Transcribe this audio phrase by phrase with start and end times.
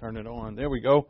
[0.00, 0.56] Turn it on.
[0.56, 1.08] There we go.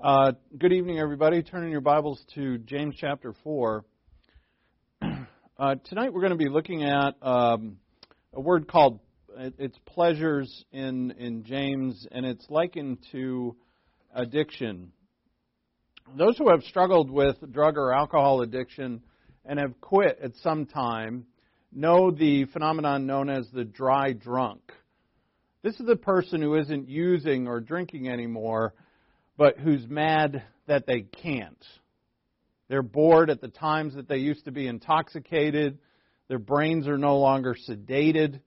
[0.00, 1.42] Uh, good evening, everybody.
[1.42, 3.84] Turning your Bibles to James chapter 4.
[5.56, 7.76] Uh, tonight we're going to be looking at um,
[8.32, 8.98] a word called
[9.38, 13.54] it's pleasures in in James, and it's likened to
[14.12, 14.90] addiction.
[16.18, 19.00] Those who have struggled with drug or alcohol addiction
[19.44, 21.26] and have quit at some time
[21.70, 24.72] know the phenomenon known as the dry drunk.
[25.64, 28.74] This is the person who isn't using or drinking anymore,
[29.38, 31.64] but who's mad that they can't.
[32.68, 35.78] They're bored at the times that they used to be intoxicated.
[36.28, 38.40] Their brains are no longer sedated.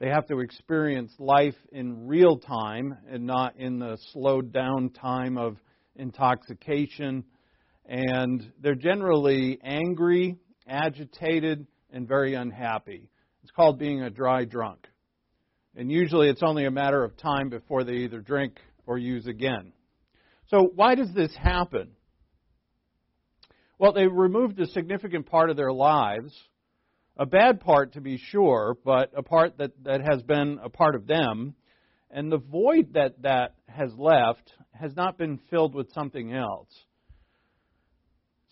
[0.00, 5.38] They have to experience life in real time and not in the slowed down time
[5.38, 5.58] of
[5.94, 7.22] intoxication.
[7.86, 13.08] And they're generally angry, agitated, and very unhappy.
[13.44, 14.88] It's called being a dry drunk.
[15.76, 19.72] And usually it's only a matter of time before they either drink or use again.
[20.48, 21.90] So, why does this happen?
[23.78, 26.32] Well, they removed a significant part of their lives,
[27.16, 30.94] a bad part to be sure, but a part that, that has been a part
[30.94, 31.54] of them.
[32.10, 36.68] And the void that that has left has not been filled with something else.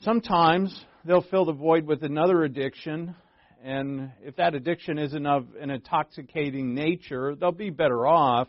[0.01, 3.15] Sometimes they'll fill the void with another addiction,
[3.63, 8.49] and if that addiction isn't of an intoxicating nature, they'll be better off,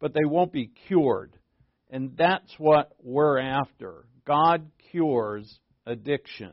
[0.00, 1.36] but they won't be cured.
[1.90, 4.06] And that's what we're after.
[4.26, 6.52] God cures addiction.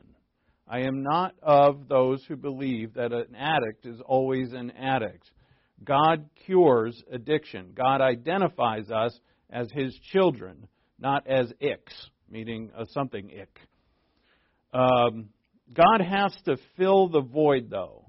[0.67, 5.29] I am not of those who believe that an addict is always an addict.
[5.83, 7.71] God cures addiction.
[7.75, 9.17] God identifies us
[9.49, 10.67] as his children,
[10.99, 11.93] not as icks,
[12.29, 13.59] meaning a something ick.
[14.73, 15.29] Um,
[15.73, 18.00] God has to fill the void, though.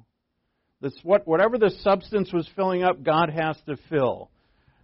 [0.82, 4.30] This, what, whatever the substance was filling up, God has to fill.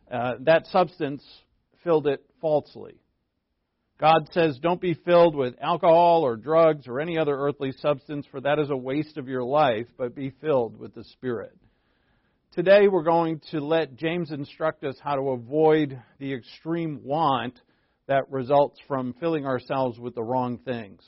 [0.09, 1.25] Uh, that substance
[1.83, 3.01] filled it falsely.
[4.01, 8.41] God says, Don't be filled with alcohol or drugs or any other earthly substance, for
[8.41, 11.59] that is a waste of your life, but be filled with the Spirit.
[12.53, 17.61] Today, we're going to let James instruct us how to avoid the extreme want
[18.07, 21.03] that results from filling ourselves with the wrong things,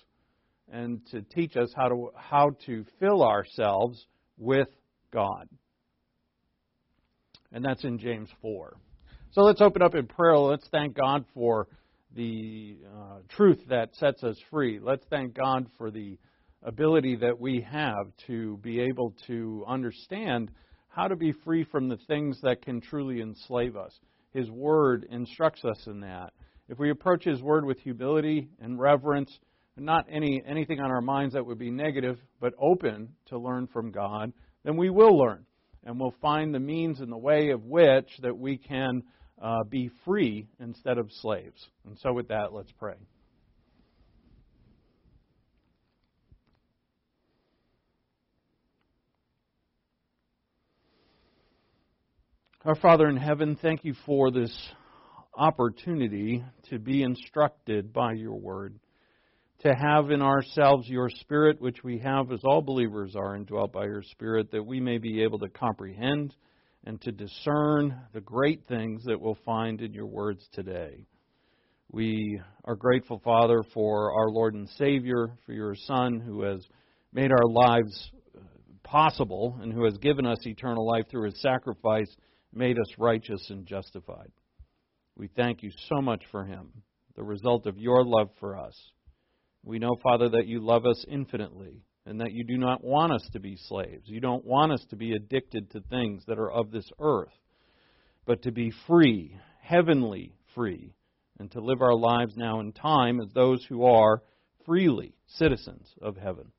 [0.73, 4.05] and to teach us how to, how to fill ourselves
[4.37, 4.67] with
[5.11, 5.49] God.
[7.53, 8.77] And that's in James 4.
[9.33, 10.39] So let's open up in prayer.
[10.39, 11.69] Let's thank God for
[12.15, 14.81] the uh, truth that sets us free.
[14.81, 16.19] Let's thank God for the
[16.63, 20.51] ability that we have to be able to understand
[20.89, 23.97] how to be free from the things that can truly enslave us.
[24.33, 26.33] His Word instructs us in that.
[26.69, 29.31] If we approach His Word with humility and reverence,
[29.77, 33.91] not any anything on our minds that would be negative, but open to learn from
[33.91, 34.33] God,
[34.65, 35.45] then we will learn.
[35.85, 39.03] And we'll find the means and the way of which that we can
[39.41, 41.69] uh, be free instead of slaves.
[41.87, 42.97] And so, with that, let's pray.
[52.63, 54.55] Our Father in heaven, thank you for this
[55.35, 58.79] opportunity to be instructed by your word
[59.61, 63.85] to have in ourselves your Spirit, which we have as all believers are indwelt by
[63.85, 66.35] your Spirit, that we may be able to comprehend
[66.85, 71.05] and to discern the great things that we'll find in your words today.
[71.93, 76.67] We are grateful, Father, for our Lord and Savior, for your Son who has
[77.13, 78.11] made our lives
[78.83, 82.11] possible and who has given us eternal life through his sacrifice,
[82.55, 84.31] made us righteous and justified.
[85.17, 86.71] We thank you so much for him,
[87.15, 88.75] the result of your love for us.
[89.65, 93.29] We know, Father, that you love us infinitely and that you do not want us
[93.33, 94.09] to be slaves.
[94.09, 97.33] You don't want us to be addicted to things that are of this earth,
[98.25, 100.95] but to be free, heavenly free,
[101.39, 104.23] and to live our lives now in time as those who are
[104.65, 106.51] freely citizens of heaven.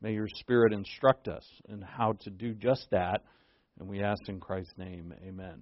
[0.00, 3.22] May your Spirit instruct us in how to do just that,
[3.78, 5.60] and we ask in Christ's name, amen.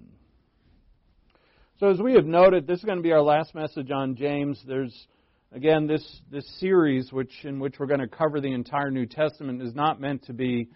[1.78, 4.62] So, as we have noted, this is going to be our last message on James.
[4.66, 5.06] There's
[5.52, 9.60] Again, this, this series, which, in which we're going to cover the entire New Testament,
[9.60, 10.68] is not meant to be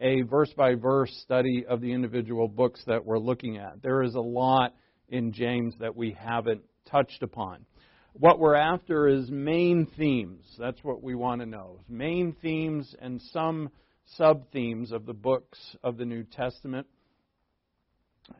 [0.00, 3.82] a verse by verse study of the individual books that we're looking at.
[3.82, 4.74] There is a lot
[5.10, 7.66] in James that we haven't touched upon.
[8.14, 10.46] What we're after is main themes.
[10.58, 11.80] That's what we want to know.
[11.86, 13.68] Main themes and some
[14.16, 16.86] sub themes of the books of the New Testament.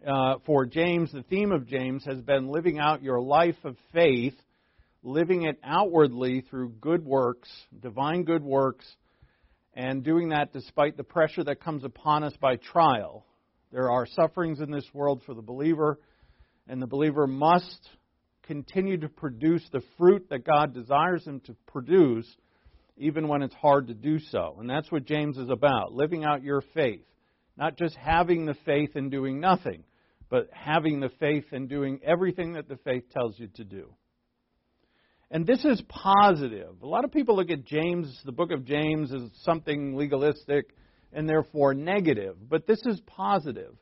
[0.07, 4.35] Uh, for James, the theme of James has been living out your life of faith
[5.03, 7.49] living it outwardly through good works,
[7.81, 8.87] divine good works,
[9.75, 13.25] and doing that despite the pressure that comes upon us by trial.
[13.73, 15.99] There are sufferings in this world for the believer,
[16.69, 17.89] and the believer must
[18.43, 22.27] continue to produce the fruit that God desires him to produce,
[22.97, 24.57] even when it's hard to do so.
[24.61, 27.05] And that's what James is about living out your faith.
[27.57, 29.85] Not just having the faith and doing nothing,
[30.29, 33.93] but having the faith and doing everything that the faith tells you to do.
[35.33, 36.83] And this is positive.
[36.83, 40.77] A lot of people look at James, the book of James, as something legalistic
[41.11, 42.37] and therefore negative.
[42.51, 43.75] But this is positive.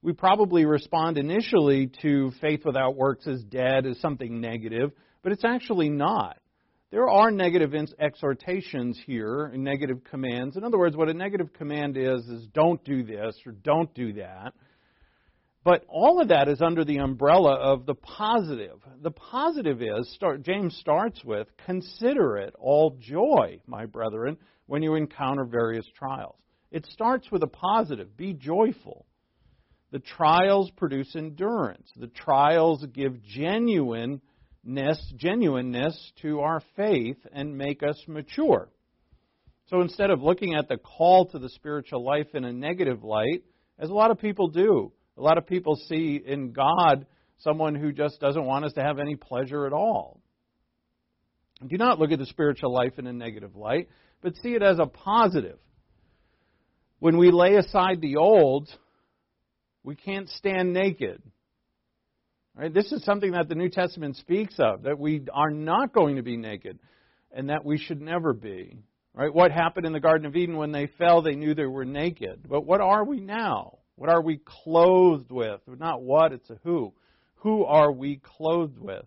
[0.00, 4.92] We probably respond initially to faith without works as dead, as something negative,
[5.22, 6.38] but it's actually not.
[6.90, 10.56] There are negative exhortations here, negative commands.
[10.56, 14.14] In other words, what a negative command is, is don't do this or don't do
[14.14, 14.54] that.
[15.62, 18.80] But all of that is under the umbrella of the positive.
[19.02, 24.94] The positive is, start, James starts with, consider it all joy, my brethren, when you
[24.94, 26.36] encounter various trials.
[26.70, 28.16] It starts with a positive.
[28.16, 29.04] Be joyful.
[29.90, 31.90] The trials produce endurance.
[31.96, 34.22] The trials give genuineness,
[35.16, 38.70] genuineness to our faith and make us mature.
[39.66, 43.42] So instead of looking at the call to the spiritual life in a negative light,
[43.78, 47.04] as a lot of people do, a lot of people see in God
[47.38, 50.20] someone who just doesn't want us to have any pleasure at all.
[51.66, 53.88] Do not look at the spiritual life in a negative light,
[54.22, 55.58] but see it as a positive.
[57.00, 58.68] When we lay aside the old,
[59.82, 61.22] we can't stand naked.
[62.56, 62.72] Right?
[62.72, 66.22] This is something that the New Testament speaks of, that we are not going to
[66.22, 66.78] be naked,
[67.30, 68.78] and that we should never be.
[69.12, 69.32] Right?
[69.32, 71.20] What happened in the Garden of Eden when they fell?
[71.20, 72.46] They knew they were naked.
[72.48, 73.79] But what are we now?
[74.00, 75.60] What are we clothed with?
[75.66, 76.94] Not what, it's a who.
[77.40, 79.04] Who are we clothed with?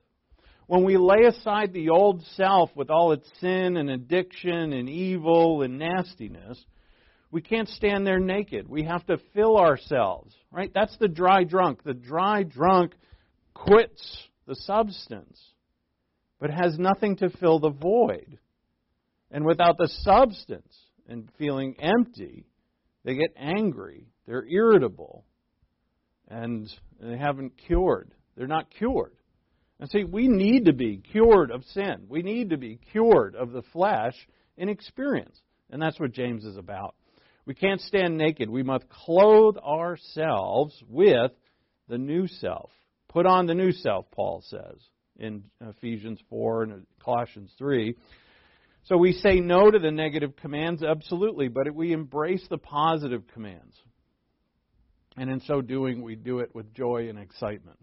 [0.67, 5.63] When we lay aside the old self with all its sin and addiction and evil
[5.63, 6.63] and nastiness,
[7.31, 8.69] we can't stand there naked.
[8.69, 10.69] We have to fill ourselves, right?
[10.71, 11.81] That's the dry drunk.
[11.83, 12.93] The dry drunk
[13.55, 15.41] quits the substance,
[16.39, 18.37] but has nothing to fill the void.
[19.31, 20.71] And without the substance
[21.09, 22.45] and feeling empty,
[23.03, 25.25] they get angry, they're irritable,
[26.29, 28.11] and they haven't cured.
[28.35, 29.13] They're not cured.
[29.79, 32.05] And see, we need to be cured of sin.
[32.07, 34.15] We need to be cured of the flesh
[34.57, 35.39] in experience.
[35.69, 36.95] And that's what James is about.
[37.45, 38.49] We can't stand naked.
[38.49, 41.31] We must clothe ourselves with
[41.89, 42.69] the new self.
[43.09, 44.77] Put on the new self, Paul says
[45.17, 47.95] in Ephesians 4 and Colossians 3.
[48.85, 53.75] So we say no to the negative commands, absolutely, but we embrace the positive commands.
[55.17, 57.77] And in so doing, we do it with joy and excitement.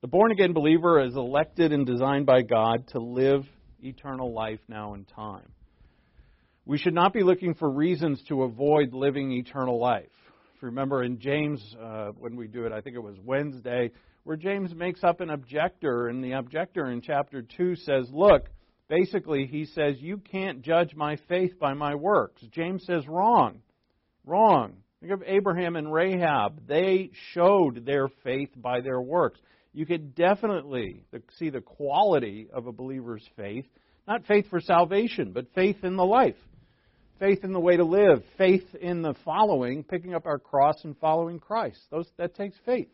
[0.00, 3.44] The born again believer is elected and designed by God to live
[3.82, 5.48] eternal life now in time.
[6.64, 10.10] We should not be looking for reasons to avoid living eternal life.
[10.56, 13.92] If you remember in James, uh, when we do it, I think it was Wednesday,
[14.24, 18.48] where James makes up an objector, and the objector in chapter 2 says, Look,
[18.88, 22.42] basically, he says, You can't judge my faith by my works.
[22.50, 23.60] James says, Wrong.
[24.24, 24.78] Wrong.
[25.00, 26.66] Think of Abraham and Rahab.
[26.66, 29.38] They showed their faith by their works.
[29.72, 31.04] You could definitely
[31.38, 33.66] see the quality of a believer's faith.
[34.08, 36.36] Not faith for salvation, but faith in the life
[37.18, 40.96] faith in the way to live, faith in the following, picking up our cross and
[40.98, 41.80] following Christ.
[41.90, 42.88] Those, that takes faith.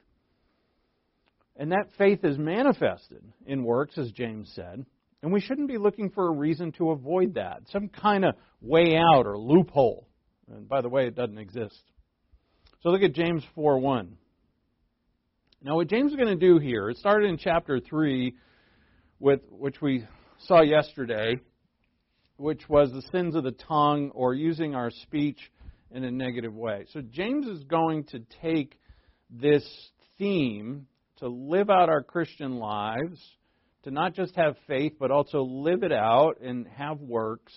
[1.57, 4.85] And that faith is manifested in works, as James said.
[5.23, 8.97] And we shouldn't be looking for a reason to avoid that, some kind of way
[8.97, 10.09] out or loophole.
[10.51, 11.81] And by the way, it doesn't exist.
[12.83, 14.17] So look at James 4 1.
[15.63, 18.35] Now, what James is going to do here, it started in chapter 3,
[19.21, 20.05] with, which we
[20.47, 21.37] saw yesterday,
[22.39, 25.39] which was the sins of the tongue or using our speech
[25.93, 26.87] in a negative way.
[26.93, 28.81] So James is going to take
[29.31, 29.65] this
[30.19, 33.21] theme to live out our Christian lives,
[33.85, 37.53] to not just have faith, but also live it out and have works.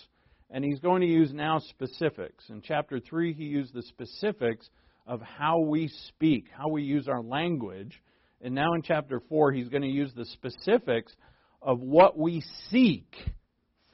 [0.51, 2.43] And he's going to use now specifics.
[2.49, 4.69] In chapter 3, he used the specifics
[5.05, 8.01] of how we speak, how we use our language.
[8.41, 11.13] And now in chapter 4, he's going to use the specifics
[11.61, 13.15] of what we seek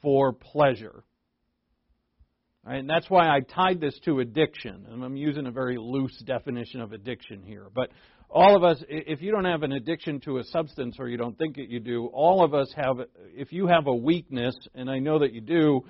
[0.00, 1.04] for pleasure.
[2.64, 4.86] Right, and that's why I tied this to addiction.
[4.88, 7.66] And I'm using a very loose definition of addiction here.
[7.74, 7.90] But
[8.30, 11.36] all of us, if you don't have an addiction to a substance or you don't
[11.36, 12.96] think that you do, all of us have,
[13.34, 15.82] if you have a weakness, and I know that you do,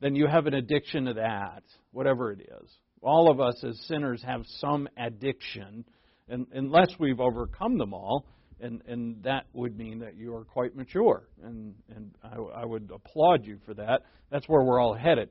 [0.00, 2.70] then you have an addiction to that, whatever it is.
[3.02, 5.84] All of us as sinners have some addiction,
[6.28, 8.26] and unless we've overcome them all
[8.60, 12.90] and and that would mean that you are quite mature, and and I, I would
[12.92, 14.02] applaud you for that.
[14.30, 15.30] That's where we're all headed.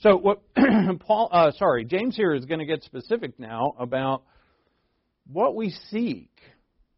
[0.00, 0.42] So what
[1.00, 4.22] Paul, uh, sorry, James here is going to get specific now about
[5.26, 6.30] what we seek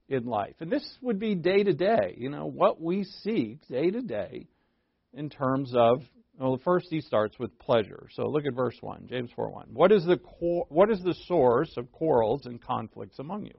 [0.08, 0.54] in life.
[0.60, 4.46] And this would be day to day, you know, what we seek day to day
[5.12, 6.02] in terms of
[6.38, 8.08] well, first he starts with pleasure.
[8.12, 9.68] So look at verse 1, James 4 1.
[9.72, 10.18] What is the,
[10.68, 13.58] what is the source of quarrels and conflicts among you?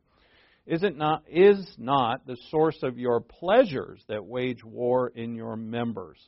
[0.68, 5.56] Is it not is not the source of your pleasures that wage war in your
[5.56, 6.20] members?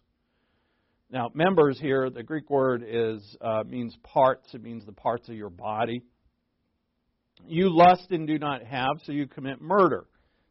[1.11, 4.47] Now, members here, the Greek word is uh, means parts.
[4.53, 6.03] It means the parts of your body.
[7.47, 10.05] You lust and do not have, so you commit murder.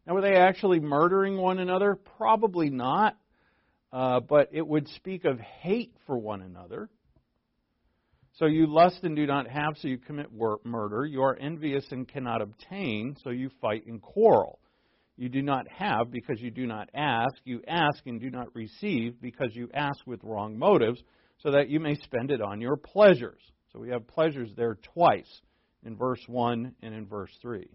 [0.05, 1.97] Now, were they actually murdering one another?
[2.17, 3.17] Probably not.
[3.91, 6.89] Uh, but it would speak of hate for one another.
[8.33, 10.27] So you lust and do not have, so you commit
[10.63, 11.05] murder.
[11.05, 14.59] You are envious and cannot obtain, so you fight and quarrel.
[15.17, 17.33] You do not have because you do not ask.
[17.43, 21.01] You ask and do not receive because you ask with wrong motives,
[21.39, 23.41] so that you may spend it on your pleasures.
[23.73, 25.41] So we have pleasures there twice
[25.83, 27.67] in verse 1 and in verse 3.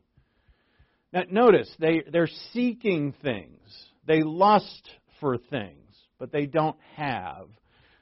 [1.13, 3.61] Now notice, they, they're seeking things.
[4.07, 4.89] They lust
[5.21, 5.84] for things,
[6.25, 7.49] but they don't have.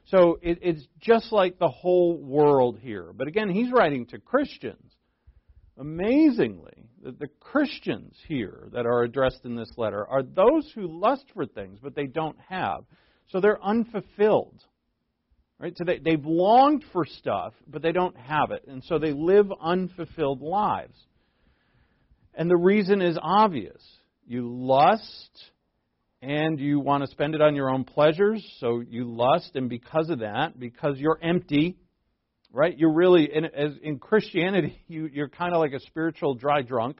[0.05, 3.11] So it, it's just like the whole world here.
[3.13, 4.93] But again, he's writing to Christians.
[5.77, 11.25] Amazingly, the, the Christians here that are addressed in this letter are those who lust
[11.33, 12.85] for things, but they don't have.
[13.27, 14.63] So they're unfulfilled.
[15.59, 15.77] Right?
[15.77, 18.63] So they, they've longed for stuff, but they don't have it.
[18.69, 20.97] And so they live unfulfilled lives.
[22.33, 23.83] And the reason is obvious.
[24.25, 25.51] You lust
[26.23, 30.09] and you want to spend it on your own pleasures, so you lust, and because
[30.09, 31.75] of that, because you're empty,
[32.53, 32.77] right?
[32.77, 36.99] You're really in, as in Christianity, you, you're kind of like a spiritual dry drunk.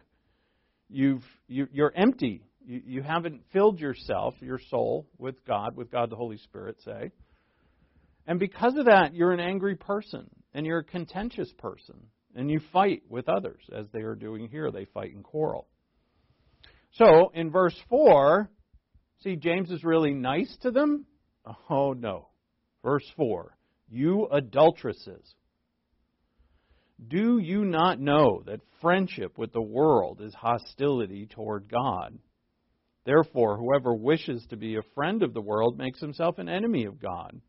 [0.90, 2.44] You've you, you're empty.
[2.66, 7.12] You, you haven't filled yourself, your soul, with God, with God the Holy Spirit, say.
[8.28, 11.96] And because of that, you're an angry person, and you're a contentious person,
[12.36, 14.70] and you fight with others, as they are doing here.
[14.70, 15.68] They fight and quarrel.
[16.96, 18.50] So, in verse 4,
[19.24, 21.06] See, James is really nice to them?
[21.70, 22.28] Oh, no.
[22.84, 23.56] Verse 4
[23.90, 25.36] You adulteresses.
[27.08, 32.18] Do you not know that friendship with the world is hostility toward God?
[33.06, 37.02] Therefore, whoever wishes to be a friend of the world makes himself an enemy of
[37.02, 37.42] God.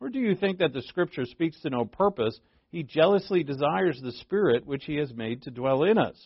[0.00, 2.38] Or do you think that the Scripture speaks to no purpose?
[2.70, 6.16] He jealously desires the Spirit which He has made to dwell in us.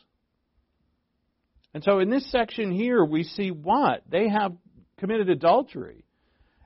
[1.74, 4.02] And so in this section here, we see what?
[4.08, 4.52] They have
[4.98, 6.04] committed adultery.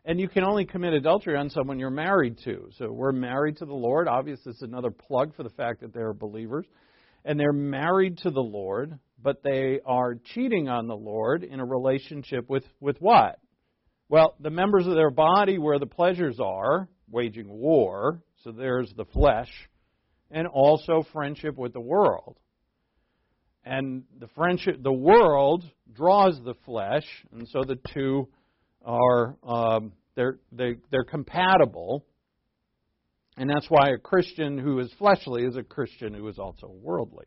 [0.04, 2.70] And you can only commit adultery on someone you're married to.
[2.78, 4.08] So we're married to the Lord.
[4.08, 6.66] Obviously, it's another plug for the fact that they're believers.
[7.24, 11.64] And they're married to the Lord, but they are cheating on the Lord in a
[11.64, 13.40] relationship with, with what?
[14.08, 18.22] Well, the members of their body where the pleasures are, waging war.
[18.44, 19.50] So there's the flesh.
[20.30, 22.36] And also friendship with the world
[23.66, 28.28] and the friendship, the world draws the flesh, and so the two
[28.84, 32.04] are um, they're they, they're compatible,
[33.36, 37.26] and that's why a Christian who is fleshly is a Christian who is also worldly.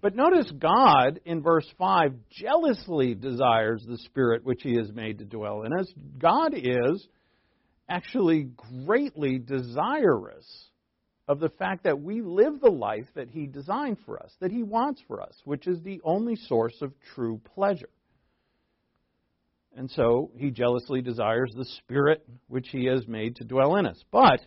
[0.00, 5.24] But notice God in verse 5 jealously desires the Spirit which He has made to
[5.24, 5.92] dwell in us.
[6.18, 7.06] God is
[7.88, 8.48] actually
[8.84, 10.46] greatly desirous
[11.28, 14.62] of the fact that we live the life that He designed for us, that He
[14.62, 17.90] wants for us, which is the only source of true pleasure.
[19.76, 24.02] And so He jealously desires the Spirit which He has made to dwell in us.
[24.10, 24.40] But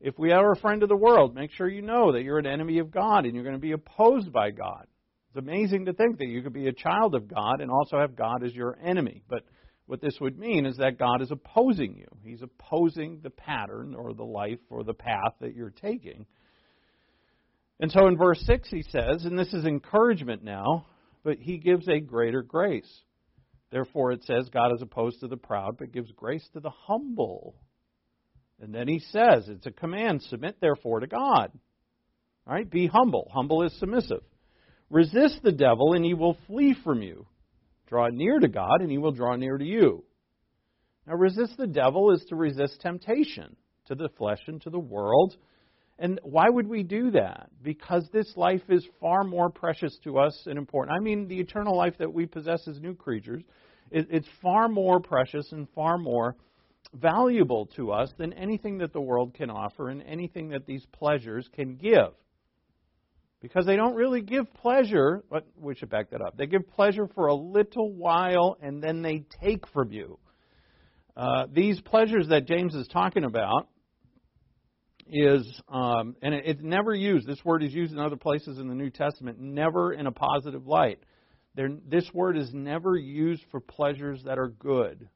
[0.00, 2.46] if we are a friend of the world, make sure you know that you're an
[2.46, 4.86] enemy of God and you're going to be opposed by God.
[5.28, 8.16] It's amazing to think that you could be a child of God and also have
[8.16, 9.22] God as your enemy.
[9.28, 9.42] But
[9.90, 12.06] what this would mean is that God is opposing you.
[12.22, 16.26] He's opposing the pattern or the life or the path that you're taking.
[17.80, 20.86] And so in verse 6 he says, and this is encouragement now,
[21.24, 22.88] but he gives a greater grace.
[23.72, 27.56] Therefore it says, God is opposed to the proud, but gives grace to the humble.
[28.60, 31.50] And then he says, it's a command, submit therefore to God.
[32.46, 33.28] All right, be humble.
[33.34, 34.22] Humble is submissive.
[34.88, 37.26] Resist the devil, and he will flee from you.
[37.90, 40.04] Draw near to God, and he will draw near to you.
[41.06, 43.56] Now, resist the devil is to resist temptation
[43.86, 45.36] to the flesh and to the world.
[45.98, 47.50] And why would we do that?
[47.62, 50.96] Because this life is far more precious to us and important.
[50.96, 53.42] I mean, the eternal life that we possess as new creatures,
[53.90, 56.36] it's far more precious and far more
[56.94, 61.48] valuable to us than anything that the world can offer and anything that these pleasures
[61.52, 62.14] can give.
[63.40, 66.36] Because they don't really give pleasure, but we should back that up.
[66.36, 70.18] They give pleasure for a little while and then they take from you.
[71.16, 73.68] Uh, these pleasures that James is talking about
[75.08, 78.68] is, um, and it, it's never used, this word is used in other places in
[78.68, 80.98] the New Testament, never in a positive light.
[81.54, 85.08] this word is never used for pleasures that are good.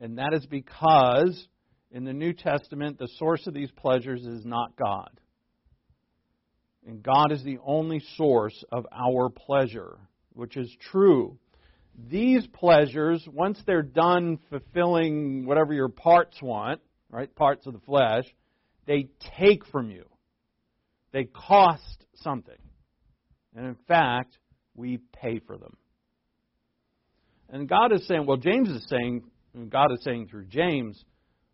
[0.00, 1.46] And that is because
[1.90, 5.10] in the New Testament, the source of these pleasures is not God.
[6.86, 9.98] And God is the only source of our pleasure,
[10.32, 11.38] which is true.
[12.08, 18.24] These pleasures, once they're done fulfilling whatever your parts want, right, parts of the flesh,
[18.86, 19.08] they
[19.38, 20.06] take from you.
[21.12, 22.54] They cost something.
[23.54, 24.38] And in fact,
[24.74, 25.76] we pay for them.
[27.50, 29.24] And God is saying, well, James is saying,
[29.68, 31.04] God is saying through James,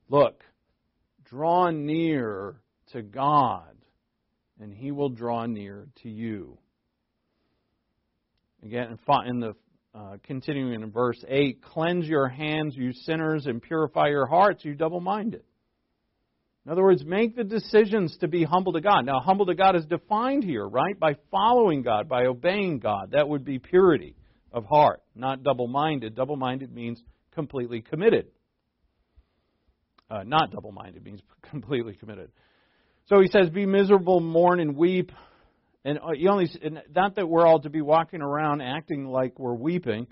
[0.08, 0.44] look,
[1.24, 2.60] draw near
[2.92, 3.75] to God,
[4.60, 6.58] and he will draw near to you.
[8.62, 9.54] Again, in the
[9.94, 14.74] uh, continuing in verse 8, cleanse your hands, you sinners, and purify your hearts, you
[14.74, 15.42] double minded.
[16.66, 19.06] In other words, make the decisions to be humble to God.
[19.06, 20.98] Now, humble to God is defined here, right?
[20.98, 23.12] By following God, by obeying God.
[23.12, 24.16] That would be purity
[24.52, 26.16] of heart, not double minded.
[26.16, 27.00] Double minded means
[27.32, 28.26] completely committed.
[30.10, 32.30] Uh, not double minded means completely committed.
[33.06, 35.12] So he says, Be miserable, mourn, and weep.
[35.84, 36.50] And uh, only,
[36.94, 40.08] not that we're all to be walking around acting like we're weeping,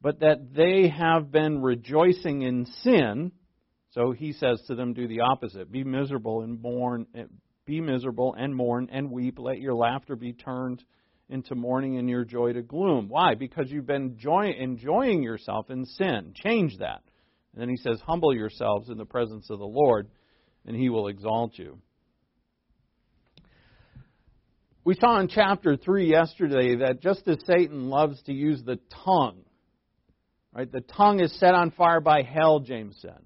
[0.00, 3.32] but that they have been rejoicing in sin
[3.90, 5.72] so he says to them, do the opposite.
[5.72, 7.06] Be miserable and mourn.
[7.14, 7.24] Eh,
[7.64, 9.38] be miserable and mourn and weep.
[9.38, 10.82] Let your laughter be turned
[11.28, 13.08] into mourning and your joy to gloom.
[13.08, 13.34] Why?
[13.34, 16.32] Because you've been enjoy, enjoying yourself in sin.
[16.34, 17.02] Change that.
[17.52, 20.08] And then he says, humble yourselves in the presence of the Lord,
[20.66, 21.78] and he will exalt you.
[24.84, 29.42] We saw in chapter 3 yesterday that just as Satan loves to use the tongue,
[30.54, 30.70] right?
[30.70, 33.18] The tongue is set on fire by hell, James said.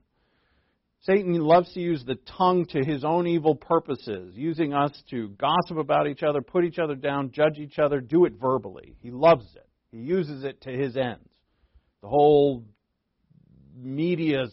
[1.05, 5.77] Satan loves to use the tongue to his own evil purposes, using us to gossip
[5.79, 8.95] about each other, put each other down, judge each other, do it verbally.
[9.01, 9.67] He loves it.
[9.91, 11.29] He uses it to his ends.
[12.03, 12.65] The whole
[13.77, 14.45] media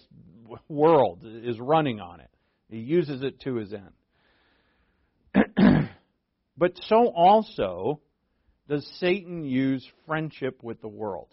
[0.67, 2.29] world is running on it.
[2.69, 3.91] He uses it to his end.
[6.59, 8.01] But so also
[8.67, 11.29] does Satan use friendship with the world.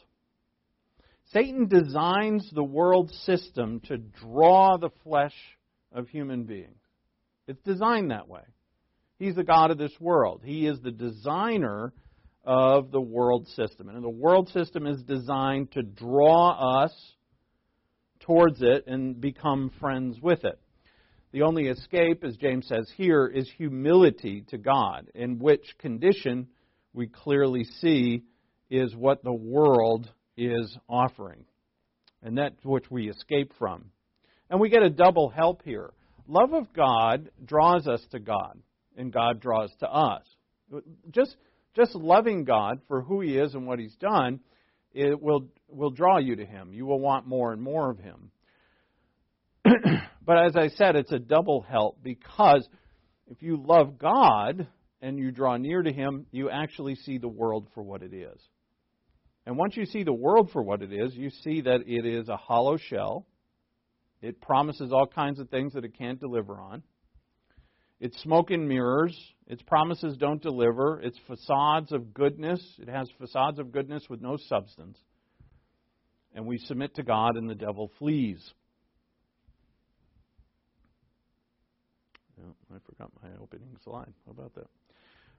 [1.33, 5.35] Satan designs the world system to draw the flesh
[5.93, 6.79] of human beings.
[7.49, 8.43] It's designed that way.
[9.19, 10.43] He's the God of this world.
[10.45, 11.93] He is the designer
[12.45, 13.89] of the world system.
[13.89, 16.93] And the world system is designed to draw us
[18.21, 20.61] towards it and become friends with it.
[21.37, 26.47] The only escape, as James says here, is humility to God, in which condition
[26.95, 28.23] we clearly see
[28.71, 31.45] is what the world is offering.
[32.23, 33.91] And that's which we escape from.
[34.49, 35.93] And we get a double help here.
[36.27, 38.59] Love of God draws us to God,
[38.97, 40.23] and God draws to us.
[41.11, 41.37] Just,
[41.75, 44.41] just loving God for who He is and what He's done,
[44.95, 46.73] it will, will draw you to Him.
[46.73, 48.31] You will want more and more of Him.
[50.27, 52.67] but as I said, it's a double help because
[53.29, 54.67] if you love God
[55.01, 58.41] and you draw near to Him, you actually see the world for what it is.
[59.47, 62.29] And once you see the world for what it is, you see that it is
[62.29, 63.25] a hollow shell.
[64.21, 66.83] It promises all kinds of things that it can't deliver on.
[68.01, 69.17] It's smoke and mirrors.
[69.47, 71.01] Its promises don't deliver.
[71.01, 72.61] It's facades of goodness.
[72.81, 74.99] It has facades of goodness with no substance.
[76.35, 78.43] And we submit to God, and the devil flees.
[82.39, 84.13] Oh, I forgot my opening slide.
[84.27, 84.67] How about that?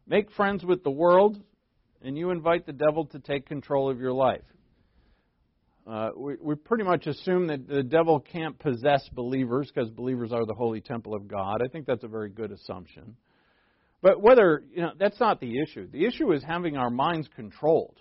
[0.07, 1.41] Make friends with the world,
[2.01, 4.43] and you invite the devil to take control of your life.
[5.85, 10.45] Uh, we, we pretty much assume that the devil can't possess believers because believers are
[10.45, 11.61] the holy temple of God.
[11.63, 13.15] I think that's a very good assumption.
[14.01, 15.89] But whether, you know, that's not the issue.
[15.89, 17.99] The issue is having our minds controlled.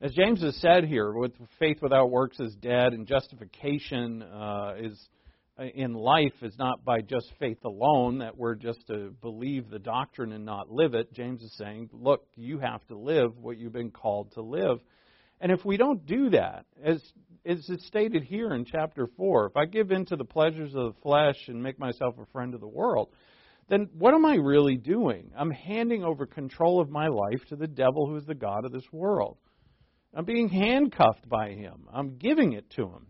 [0.00, 5.08] As James has said here, with faith without works is dead, and justification uh, is
[5.74, 10.32] in life is not by just faith alone, that we're just to believe the doctrine
[10.32, 11.12] and not live it.
[11.12, 14.78] James is saying, look, you have to live what you've been called to live.
[15.40, 17.02] And if we don't do that, as,
[17.44, 20.94] as it's stated here in chapter 4, if I give in to the pleasures of
[20.94, 23.08] the flesh and make myself a friend of the world,
[23.68, 25.32] then what am I really doing?
[25.36, 28.72] I'm handing over control of my life to the devil who is the God of
[28.72, 29.38] this world.
[30.14, 31.88] I'm being handcuffed by him.
[31.92, 33.06] I'm giving it to him.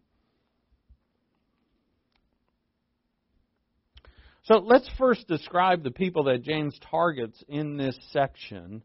[4.45, 8.83] So let's first describe the people that James targets in this section,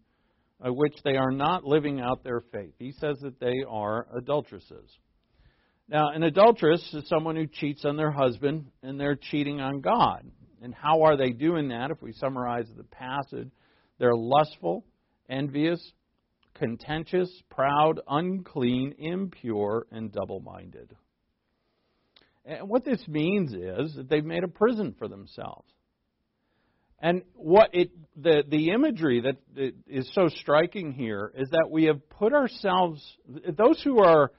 [0.62, 2.74] of which they are not living out their faith.
[2.78, 4.88] He says that they are adulteresses.
[5.90, 10.30] Now, an adulteress is someone who cheats on their husband, and they're cheating on God.
[10.62, 11.90] And how are they doing that?
[11.90, 13.50] If we summarize the passage,
[13.98, 14.86] they're lustful,
[15.28, 15.80] envious,
[16.54, 20.96] contentious, proud, unclean, impure, and double minded.
[22.48, 25.70] And what this means is that they've made a prison for themselves.
[27.00, 32.10] And what it the the imagery that is so striking here is that we have
[32.10, 33.04] put ourselves
[33.56, 34.32] those who are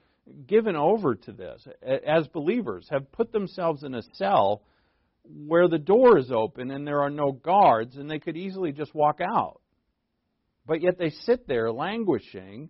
[0.45, 4.63] given over to this as believers have put themselves in a cell
[5.23, 8.93] where the door is open and there are no guards and they could easily just
[8.93, 9.61] walk out.
[10.65, 12.69] But yet they sit there languishing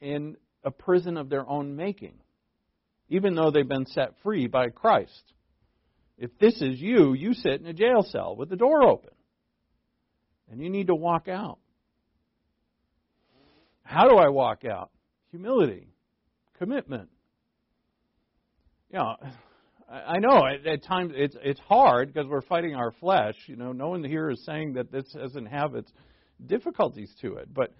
[0.00, 2.14] in a prison of their own making,
[3.10, 5.32] even though they've been set free by Christ.
[6.16, 9.10] If this is you, you sit in a jail cell with the door open.
[10.50, 11.58] And you need to walk out.
[13.82, 14.90] How do I walk out?
[15.30, 15.88] Humility,
[16.58, 17.08] commitment.
[18.92, 19.16] You know,
[19.88, 23.34] I know at, at times it's it's hard because we're fighting our flesh.
[23.46, 25.90] You know, no one here is saying that this doesn't have its
[26.44, 27.72] difficulties to it, but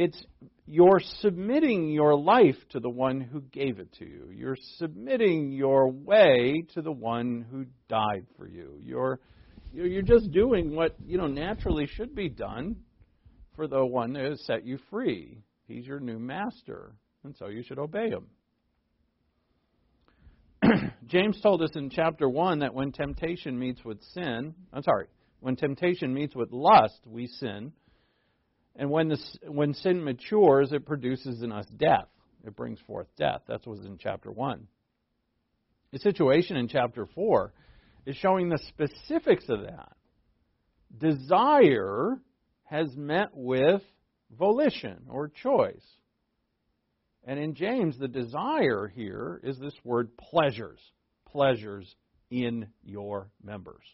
[0.00, 0.24] it's
[0.66, 4.30] you're submitting your life to the one who gave it to you.
[4.32, 8.78] You're submitting your way to the one who died for you.
[8.80, 9.20] You're
[9.74, 12.76] you're just doing what you know naturally should be done
[13.56, 15.42] for the one that has set you free.
[15.68, 18.26] He's your new master, and so you should obey him.
[21.08, 25.08] James told us in chapter 1 that when temptation meets with sin, I'm sorry,
[25.40, 27.72] when temptation meets with lust, we sin.
[28.76, 32.08] And when, this, when sin matures, it produces in us death.
[32.46, 33.42] It brings forth death.
[33.46, 34.66] That's what was in chapter 1.
[35.92, 37.52] The situation in chapter 4
[38.06, 39.92] is showing the specifics of that.
[40.96, 42.18] Desire
[42.64, 43.82] has met with
[44.38, 45.84] volition or choice.
[47.24, 50.80] And in James, the desire here is this word pleasures.
[51.26, 51.94] Pleasures
[52.30, 53.84] in your members.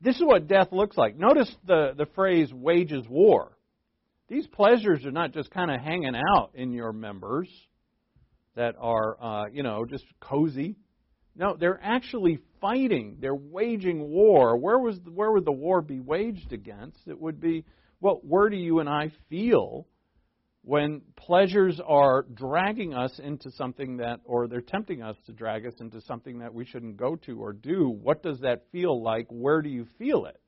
[0.00, 1.16] This is what death looks like.
[1.16, 3.56] Notice the, the phrase wages war.
[4.28, 7.48] These pleasures are not just kind of hanging out in your members
[8.54, 10.76] that are, uh, you know, just cozy.
[11.34, 13.16] No, they're actually fighting.
[13.20, 14.56] They're waging war.
[14.56, 16.98] Where was where would the war be waged against?
[17.06, 17.64] It would be
[17.98, 19.86] what where do you and I feel
[20.64, 25.74] when pleasures are dragging us into something that, or they're tempting us to drag us
[25.80, 27.88] into something that we shouldn't go to or do?
[27.88, 29.26] What does that feel like?
[29.28, 30.40] Where do you feel it?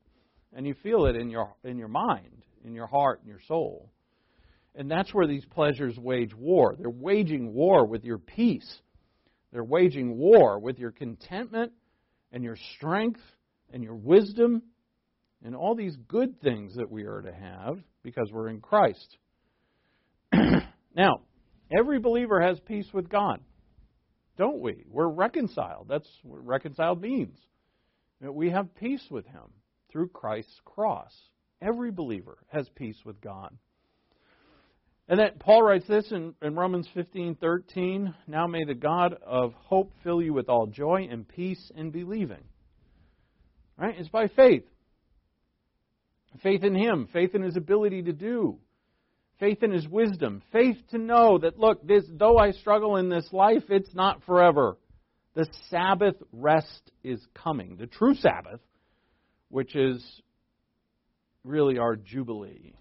[0.53, 3.91] And you feel it in your in your mind, in your heart, in your soul.
[4.73, 6.75] And that's where these pleasures wage war.
[6.77, 8.79] They're waging war with your peace.
[9.51, 11.73] They're waging war with your contentment
[12.31, 13.21] and your strength
[13.71, 14.61] and your wisdom
[15.43, 19.17] and all these good things that we are to have because we're in Christ.
[20.95, 21.21] Now,
[21.77, 23.41] every believer has peace with God,
[24.37, 24.85] don't we?
[24.89, 25.87] We're reconciled.
[25.89, 27.37] That's what reconciled means.
[28.21, 29.51] We have peace with Him
[29.91, 31.13] through Christ's cross.
[31.61, 33.55] Every believer has peace with God.
[35.07, 38.13] And then Paul writes this in, in Romans 15:13.
[38.27, 42.43] Now may the God of hope fill you with all joy and peace in believing.
[43.77, 43.95] Right?
[43.97, 44.63] It's by faith.
[46.41, 48.59] Faith in Him, faith in His ability to do,
[49.39, 53.27] faith in His wisdom, faith to know that, look, this, though I struggle in this
[53.31, 54.77] life, it's not forever.
[55.35, 57.75] The Sabbath rest is coming.
[57.77, 58.61] The true Sabbath,
[59.49, 60.03] which is
[61.43, 62.73] really our Jubilee.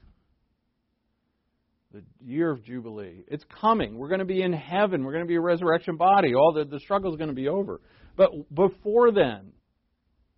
[1.93, 3.25] The year of Jubilee.
[3.29, 3.97] It's coming.
[3.97, 5.05] We're going to be in heaven.
[5.05, 6.35] We're going to be a resurrection body.
[6.35, 7.81] All the, the struggle is going to be over.
[8.17, 9.53] But before then,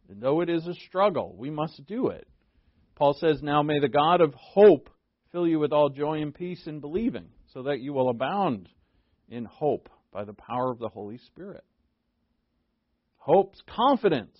[0.08, 2.26] though it is a struggle, we must do it.
[2.94, 4.90] Paul says, Now may the God of hope
[5.36, 8.70] fill you with all joy and peace in believing, so that you will abound
[9.28, 11.62] in hope by the power of the Holy Spirit.
[13.18, 14.34] Hope's confidence,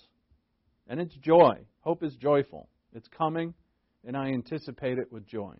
[0.89, 1.59] and it's joy.
[1.81, 2.71] Hope is joyful.
[2.95, 3.53] It's coming,
[4.07, 5.53] and I anticipate it with joy.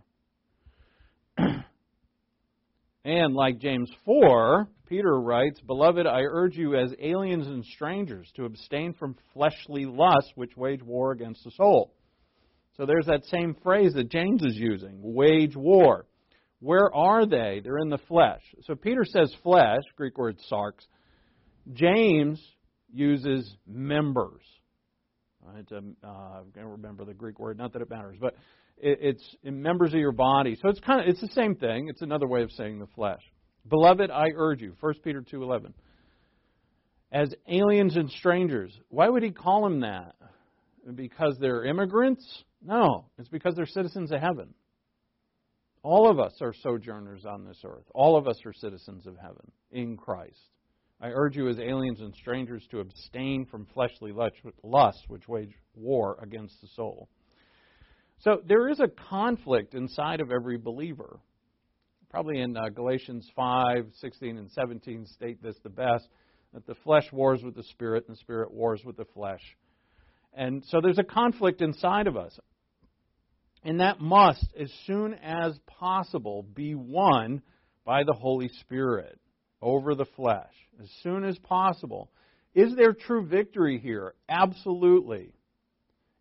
[3.05, 8.47] and like James 4, Peter writes, Beloved, I urge you as aliens and strangers to
[8.47, 11.93] abstain from fleshly lusts which wage war against the soul.
[12.77, 16.07] So there's that same phrase that James is using wage war.
[16.61, 17.61] Where are they?
[17.63, 18.43] They're in the flesh.
[18.65, 20.73] So Peter says flesh, Greek word sarx.
[21.73, 22.41] James
[22.93, 24.43] uses members.
[25.43, 25.67] Right?
[25.73, 28.35] Um, uh, I can't remember the Greek word, not that it matters, but
[28.79, 30.57] it, it's members of your body.
[30.61, 31.89] So it's kind of it's the same thing.
[31.89, 33.23] It's another way of saying the flesh.
[33.69, 35.73] Beloved, I urge you, 1 Peter 2:11.
[37.13, 38.77] As aliens and strangers.
[38.89, 40.17] Why would he call them that?
[40.95, 42.45] Because they're immigrants?
[42.67, 44.53] No, it's because they're citizens of heaven.
[45.85, 47.85] All of us are sojourners on this earth.
[47.95, 50.51] All of us are citizens of heaven in Christ.
[51.01, 54.13] I urge you as aliens and strangers to abstain from fleshly
[54.65, 57.09] lusts which wage war against the soul.
[58.19, 61.21] So there is a conflict inside of every believer.
[62.11, 66.09] Probably in uh, Galatians 5, 16, and 17 state this the best
[66.53, 69.43] that the flesh wars with the spirit and the spirit wars with the flesh.
[70.33, 72.37] And so there's a conflict inside of us.
[73.67, 77.43] And that must, as soon as possible, be won
[77.85, 79.19] by the Holy Spirit
[79.61, 80.53] over the flesh.
[80.81, 82.09] As soon as possible.
[82.55, 84.15] Is there true victory here?
[84.29, 85.33] Absolutely.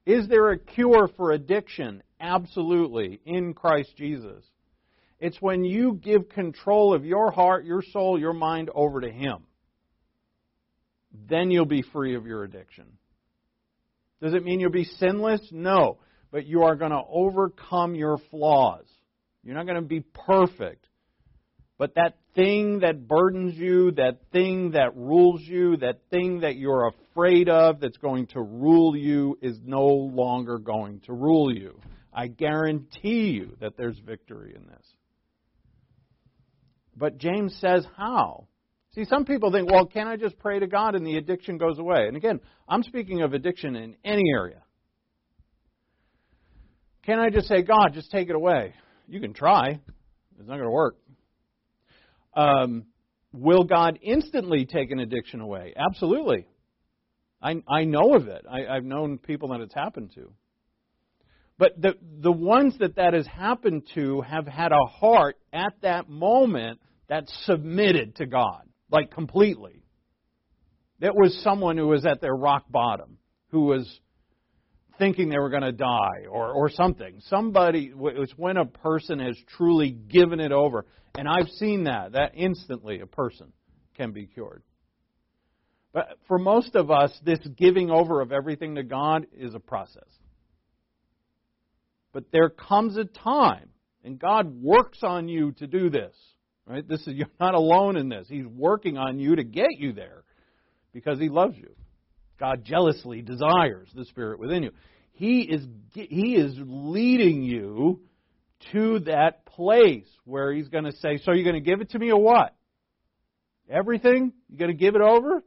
[0.07, 2.01] Is there a cure for addiction?
[2.19, 4.43] Absolutely, in Christ Jesus.
[5.19, 9.43] It's when you give control of your heart, your soul, your mind over to Him.
[11.29, 12.85] Then you'll be free of your addiction.
[14.19, 15.47] Does it mean you'll be sinless?
[15.51, 15.99] No.
[16.35, 18.83] But you are going to overcome your flaws.
[19.41, 20.85] You're not going to be perfect.
[21.77, 26.91] But that thing that burdens you, that thing that rules you, that thing that you're
[26.91, 31.79] afraid of that's going to rule you is no longer going to rule you.
[32.13, 34.85] I guarantee you that there's victory in this.
[36.97, 38.49] But James says, how?
[38.93, 41.79] See, some people think, well, can I just pray to God and the addiction goes
[41.79, 42.09] away?
[42.09, 44.64] And again, I'm speaking of addiction in any area.
[47.05, 48.73] Can I just say, God, just take it away?
[49.07, 49.79] You can try.
[50.39, 50.97] It's not going to work.
[52.33, 52.85] Um,
[53.31, 55.73] will God instantly take an addiction away?
[55.77, 56.47] Absolutely.
[57.41, 58.45] I, I know of it.
[58.49, 60.31] I, I've known people that it's happened to.
[61.57, 66.09] But the, the ones that that has happened to have had a heart at that
[66.09, 69.83] moment that's submitted to God, like completely.
[70.99, 73.19] It was someone who was at their rock bottom,
[73.51, 73.99] who was
[74.97, 77.19] thinking they were going to die or, or something.
[77.27, 80.85] Somebody, it's when a person has truly given it over.
[81.17, 83.53] And I've seen that, that instantly a person
[83.95, 84.63] can be cured.
[85.93, 90.09] But for most of us, this giving over of everything to God is a process.
[92.11, 93.69] But there comes a time,
[94.03, 96.13] and God works on you to do this.
[96.67, 96.87] Right?
[96.87, 98.27] This is you're not alone in this.
[98.27, 100.23] He's working on you to get you there
[100.93, 101.75] because he loves you.
[102.39, 104.71] God jealously desires the spirit within you.
[105.13, 108.01] He is he is leading you
[108.73, 111.99] to that place where he's going to say, "So you're going to give it to
[111.99, 112.53] me or what?
[113.69, 114.33] Everything?
[114.49, 115.43] You're going to give it over?"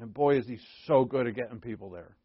[0.00, 2.16] And boy, is he so good at getting people there.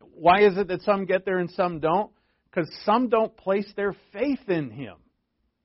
[0.00, 2.10] Why is it that some get there and some don't?
[2.50, 4.94] Because some don't place their faith in him.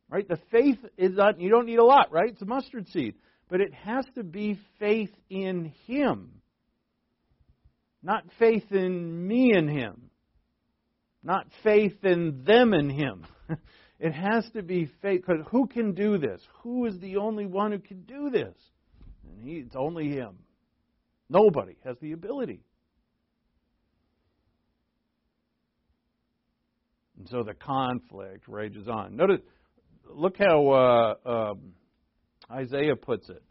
[0.09, 0.27] Right?
[0.27, 2.31] The faith is not, you don't need a lot, right?
[2.31, 3.15] It's a mustard seed.
[3.49, 6.41] But it has to be faith in him.
[8.01, 10.09] Not faith in me and him.
[11.23, 13.25] Not faith in them and him.
[13.99, 15.23] it has to be faith.
[15.25, 16.41] Because who can do this?
[16.61, 18.55] Who is the only one who can do this?
[19.25, 20.37] And he, it's only him.
[21.29, 22.61] Nobody has the ability.
[27.17, 29.17] And so the conflict rages on.
[29.17, 29.41] Notice,
[30.09, 31.73] look how uh, um,
[32.51, 33.43] Isaiah puts it.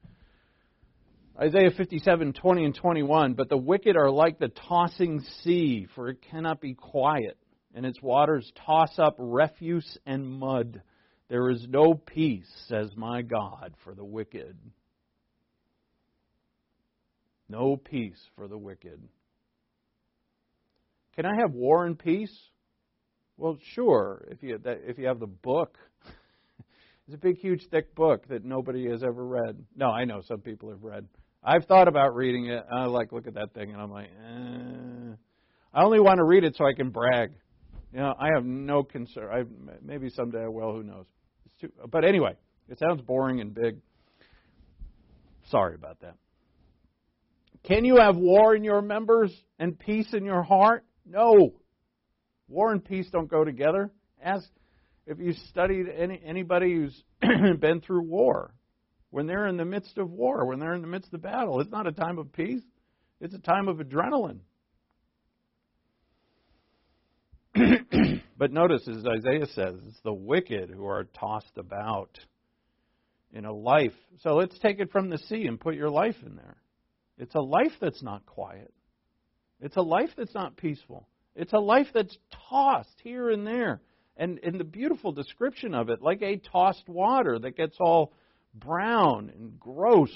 [1.40, 3.34] Isaiah 57, 20 and 21.
[3.34, 7.38] But the wicked are like the tossing sea, for it cannot be quiet,
[7.74, 10.82] and its waters toss up refuse and mud.
[11.28, 14.56] There is no peace, says my God, for the wicked.
[17.48, 19.00] No peace for the wicked.
[21.14, 22.36] Can I have war and peace?
[23.36, 25.78] Well, sure, if you if you have the book.
[27.08, 29.56] It's a big, huge, thick book that nobody has ever read.
[29.74, 31.06] No, I know some people have read.
[31.42, 32.62] I've thought about reading it.
[32.70, 35.14] I like look at that thing, and I'm like, eh.
[35.72, 37.30] I only want to read it so I can brag.
[37.94, 39.30] You know, I have no concern.
[39.32, 39.44] I
[39.82, 40.74] maybe someday I will.
[40.74, 41.06] Who knows?
[41.46, 42.34] It's too, but anyway,
[42.68, 43.78] it sounds boring and big.
[45.50, 46.16] Sorry about that.
[47.64, 50.84] Can you have war in your members and peace in your heart?
[51.06, 51.54] No.
[52.48, 53.90] War and peace don't go together.
[54.22, 54.46] Ask
[55.08, 57.02] if you studied any, anybody who's
[57.60, 58.52] been through war
[59.10, 61.60] when they're in the midst of war, when they're in the midst of battle.
[61.60, 62.62] It's not a time of peace,
[63.20, 64.40] it's a time of adrenaline.
[68.38, 72.18] but notice, as Isaiah says, it's the wicked who are tossed about
[73.32, 73.94] in a life.
[74.20, 76.58] So let's take it from the sea and put your life in there.
[77.16, 78.72] It's a life that's not quiet.
[79.60, 81.08] It's a life that's not peaceful.
[81.34, 82.16] It's a life that's
[82.50, 83.80] tossed here and there.
[84.18, 88.12] And in the beautiful description of it, like a tossed water that gets all
[88.52, 90.10] brown and gross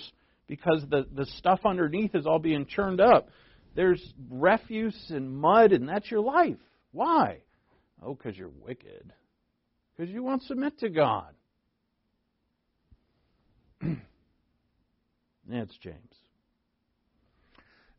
[0.48, 3.28] because the, the stuff underneath is all being churned up.
[3.74, 6.58] There's refuse and mud, and that's your life.
[6.90, 7.38] Why?
[8.04, 9.12] Oh, because you're wicked.
[9.96, 11.32] Because you won't submit to God.
[15.48, 15.96] that's James.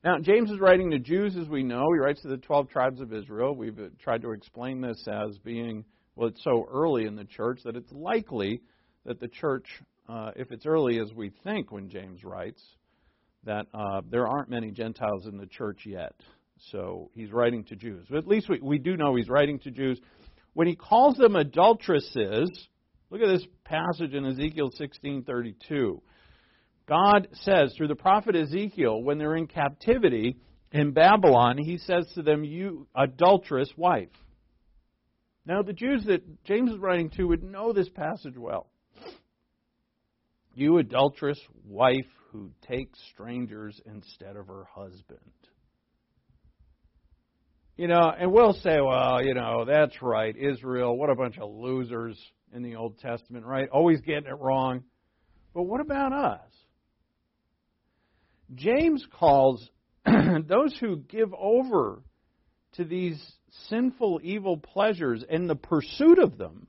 [0.03, 1.85] Now, James is writing to Jews, as we know.
[1.93, 3.55] He writes to the 12 tribes of Israel.
[3.55, 7.61] We've uh, tried to explain this as being, well, it's so early in the church
[7.65, 8.61] that it's likely
[9.05, 9.67] that the church,
[10.07, 12.61] uh, if it's early as we think when James writes,
[13.45, 16.13] that uh, there aren't many Gentiles in the church yet.
[16.71, 18.05] So he's writing to Jews.
[18.09, 19.99] But at least we, we do know he's writing to Jews.
[20.53, 22.49] When he calls them adulteresses,
[23.09, 25.99] look at this passage in Ezekiel 16:32.
[26.87, 30.37] God says through the prophet Ezekiel, when they're in captivity
[30.71, 34.09] in Babylon, he says to them, You adulterous wife.
[35.45, 38.67] Now, the Jews that James is writing to would know this passage well.
[40.55, 45.19] You adulterous wife who takes strangers instead of her husband.
[47.75, 50.35] You know, and we'll say, well, you know, that's right.
[50.37, 52.17] Israel, what a bunch of losers
[52.53, 53.67] in the Old Testament, right?
[53.69, 54.83] Always getting it wrong.
[55.53, 56.39] But what about us?
[58.53, 59.67] James calls
[60.05, 62.03] those who give over
[62.73, 63.19] to these
[63.69, 66.67] sinful, evil pleasures in the pursuit of them,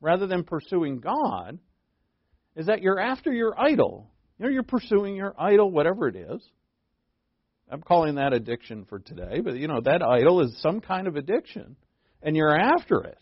[0.00, 1.58] rather than pursuing God,
[2.56, 4.10] is that you're after your idol.
[4.38, 6.42] You know, you're pursuing your idol, whatever it is.
[7.70, 11.16] I'm calling that addiction for today, but you know, that idol is some kind of
[11.16, 11.76] addiction,
[12.22, 13.18] and you're after it.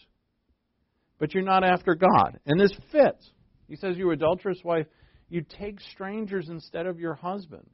[1.19, 2.39] But you're not after God.
[2.47, 3.31] And this fits.
[3.69, 4.87] He says, You adulterous wife,
[5.29, 7.69] you take strangers instead of your husband.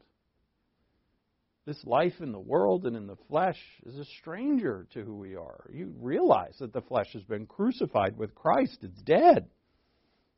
[1.66, 5.34] This life in the world and in the flesh is a stranger to who we
[5.34, 5.64] are.
[5.72, 9.48] You realize that the flesh has been crucified with Christ, it's dead.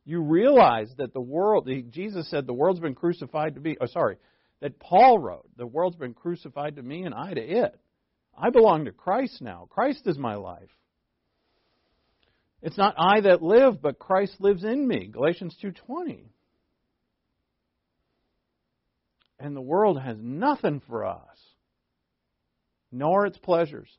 [0.04, 3.76] You realize that the world, Jesus said, the world's been crucified to me.
[3.80, 4.18] Oh, sorry,
[4.60, 7.76] that Paul wrote, the world's been crucified to me and I to it.
[8.38, 9.66] I belong to Christ now.
[9.68, 10.70] Christ is my life.
[12.62, 15.08] It's not I that live, but Christ lives in me.
[15.08, 16.28] Galatians 2:20.
[19.38, 21.38] And the world has nothing for us,
[22.90, 23.90] nor its pleasures.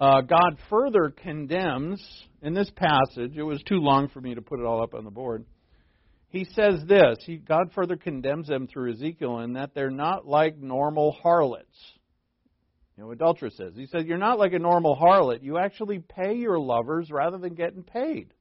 [0.00, 2.00] Uh, God further condemns,
[2.40, 5.04] in this passage, it was too long for me to put it all up on
[5.04, 5.44] the board.
[6.28, 10.58] He says this he, God further condemns them through Ezekiel in that they're not like
[10.58, 11.66] normal harlots.
[12.96, 13.72] You know, adulteress says.
[13.76, 15.42] He says, You're not like a normal harlot.
[15.42, 18.34] You actually pay your lovers rather than getting paid.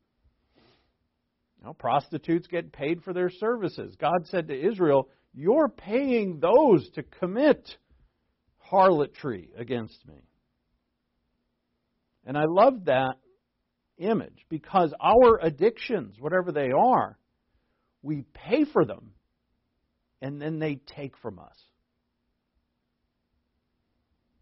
[1.78, 3.96] Prostitutes get paid for their services.
[4.00, 7.78] God said to Israel, You're paying those to commit
[8.58, 10.22] harlotry against me.
[12.26, 13.16] And I love that
[13.98, 17.18] image because our addictions, whatever they are,
[18.02, 19.12] we pay for them
[20.22, 21.58] and then they take from us.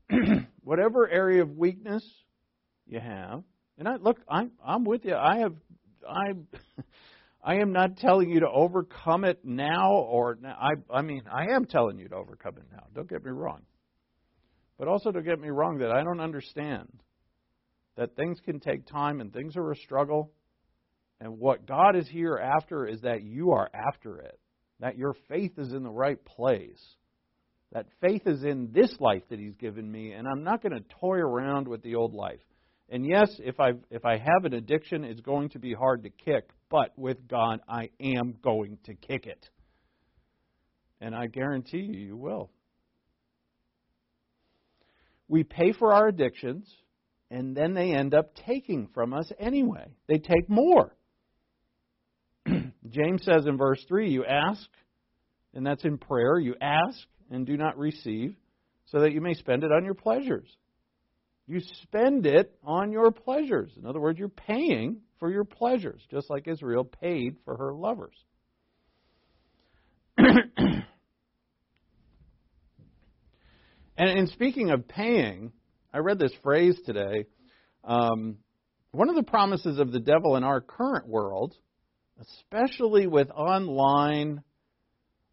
[0.61, 2.03] whatever area of weakness
[2.87, 3.43] you have,
[3.77, 5.15] and I look, I'm I'm with you.
[5.15, 5.53] I have
[6.07, 6.33] I
[7.43, 10.37] I am not telling you to overcome it now or.
[10.45, 12.85] I I mean I am telling you to overcome it now.
[12.93, 13.61] Don't get me wrong.
[14.77, 16.89] But also don't get me wrong that I don't understand
[17.95, 20.31] that things can take time and things are a struggle.
[21.21, 24.37] And what God is here after is that you are after it,
[24.81, 26.83] that your faith is in the right place.
[27.71, 30.83] That faith is in this life that He's given me, and I'm not going to
[30.99, 32.41] toy around with the old life.
[32.89, 36.09] And yes, if I if I have an addiction, it's going to be hard to
[36.09, 39.49] kick, but with God, I am going to kick it.
[41.01, 42.51] And I guarantee you, you will.
[45.27, 46.71] We pay for our addictions
[47.31, 49.87] and then they end up taking from us anyway.
[50.07, 50.95] They take more.
[52.89, 54.67] James says in verse 3 you ask,
[55.53, 56.97] and that's in prayer, you ask
[57.31, 58.35] and do not receive,
[58.85, 60.47] so that you may spend it on your pleasures.
[61.47, 63.71] You spend it on your pleasures.
[63.77, 68.15] In other words, you're paying for your pleasures, just like Israel paid for her lovers.
[70.17, 70.83] and
[73.97, 75.51] in speaking of paying,
[75.93, 77.25] I read this phrase today.
[77.83, 78.37] Um,
[78.91, 81.53] one of the promises of the devil in our current world,
[82.21, 84.41] especially with online,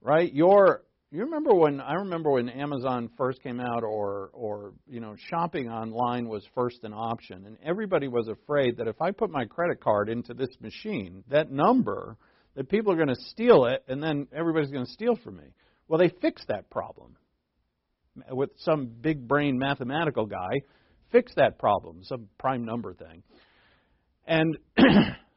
[0.02, 0.32] right?
[0.32, 0.82] Your
[1.12, 5.68] you remember when I remember when Amazon first came out, or or you know shopping
[5.68, 9.80] online was first an option, and everybody was afraid that if I put my credit
[9.80, 12.16] card into this machine, that number,
[12.56, 15.52] that people are going to steal it, and then everybody's going to steal from me.
[15.86, 17.16] Well, they fixed that problem
[18.30, 20.62] with some big brain mathematical guy
[21.10, 23.22] fixed that problem, some prime number thing.
[24.26, 24.56] And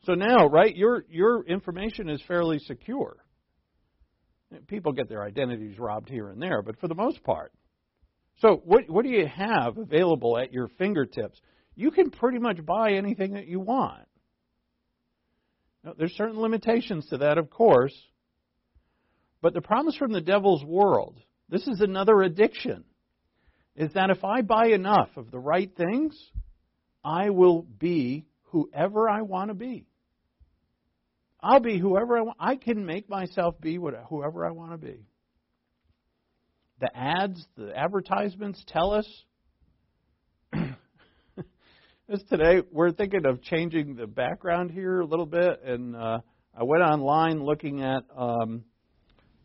[0.06, 3.18] so now, right, your your information is fairly secure.
[4.68, 7.52] People get their identities robbed here and there, but for the most part.
[8.40, 11.40] So what what do you have available at your fingertips?
[11.76, 14.08] You can pretty much buy anything that you want.
[15.84, 17.94] Now, there's certain limitations to that, of course,
[19.46, 21.20] But the promise from the devil's world,
[21.50, 22.84] this is another addiction,
[23.76, 26.18] is that if I buy enough of the right things,
[27.04, 29.86] I will be whoever I want to be.
[31.46, 32.38] I'll be whoever I want.
[32.40, 35.06] I can make myself be whoever I want to be.
[36.82, 39.08] The ads, the advertisements tell us.
[42.10, 46.18] this today, we're thinking of changing the background here a little bit, and uh,
[46.60, 48.02] I went online looking at.
[48.18, 48.64] Um,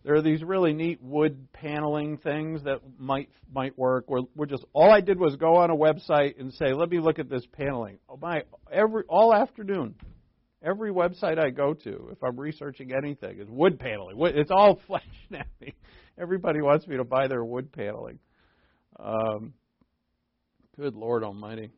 [0.03, 4.07] there are these really neat wood paneling things that might might work.
[4.09, 6.99] We're, we're just all I did was go on a website and say, "Let me
[6.99, 8.45] look at this paneling." Oh my!
[8.73, 9.97] Every all afternoon,
[10.63, 14.17] every website I go to, if I'm researching anything, is wood paneling.
[14.19, 15.75] It's all flash snappy.
[16.19, 18.19] Everybody wants me to buy their wood paneling.
[18.99, 19.55] Um,
[20.77, 21.71] good Lord Almighty!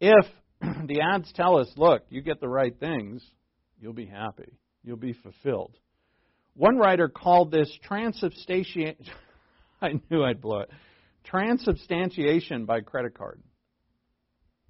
[0.00, 0.26] If
[0.60, 3.24] the ads tell us, "Look, you get the right things,
[3.80, 4.52] you'll be happy,
[4.84, 5.76] you'll be fulfilled."
[6.54, 8.96] One writer called this transubstantiation.
[9.82, 10.70] I knew I'd blow it.
[11.24, 13.42] Transubstantiation by credit card.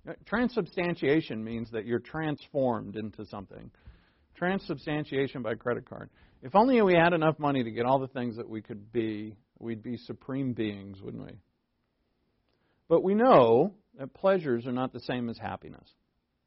[0.08, 3.70] Uh, transubstantiation means that you're transformed into something.
[4.36, 6.10] Transubstantiation by credit card.
[6.42, 9.36] If only we had enough money to get all the things that we could be,
[9.58, 11.38] we'd be supreme beings, wouldn't we?
[12.88, 15.88] But we know that pleasures are not the same as happiness.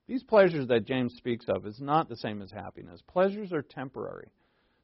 [0.07, 3.01] These pleasures that James speaks of is not the same as happiness.
[3.07, 4.29] Pleasures are temporary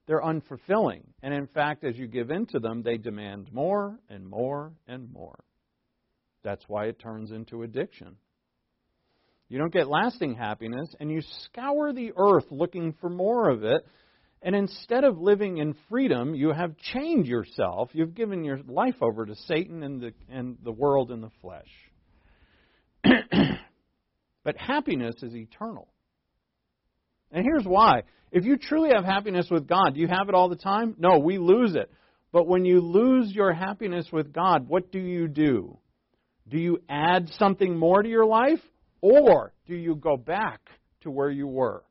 [0.08, 1.04] they're unfulfilling.
[1.24, 5.44] And in fact, as you give into them, they demand more and more and more.
[6.44, 8.18] That's why it turns into addiction.
[9.56, 13.88] You don't get lasting happiness, and you scour the earth looking for more of it.
[14.42, 17.90] And instead of living in freedom, you have chained yourself.
[17.94, 21.70] You've given your life over to Satan and the, and the world and the flesh.
[24.44, 25.88] but happiness is eternal.
[27.32, 28.04] And here's why
[28.34, 30.96] if you truly have happiness with God, do you have it all the time?
[30.98, 31.90] No, we lose it.
[32.34, 35.78] But when you lose your happiness with God, what do you do?
[36.46, 38.60] Do you add something more to your life?
[39.06, 40.62] Or do you go back
[41.02, 41.84] to where you were?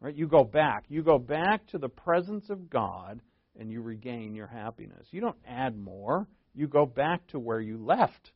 [0.00, 0.14] Right?
[0.14, 0.84] You go back.
[0.88, 3.22] You go back to the presence of God
[3.58, 5.06] and you regain your happiness.
[5.12, 6.28] You don't add more.
[6.54, 8.32] You go back to where you left.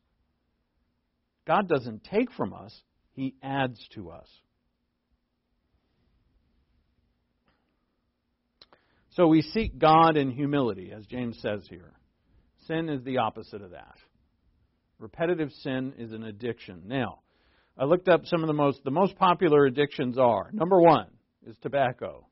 [1.45, 2.75] God doesn't take from us,
[3.11, 4.27] He adds to us.
[9.11, 11.93] So we seek God in humility, as James says here.
[12.65, 13.97] Sin is the opposite of that.
[14.97, 16.83] Repetitive sin is an addiction.
[16.87, 17.19] Now,
[17.77, 20.49] I looked up some of the most the most popular addictions are.
[20.53, 21.07] Number one
[21.47, 22.27] is tobacco.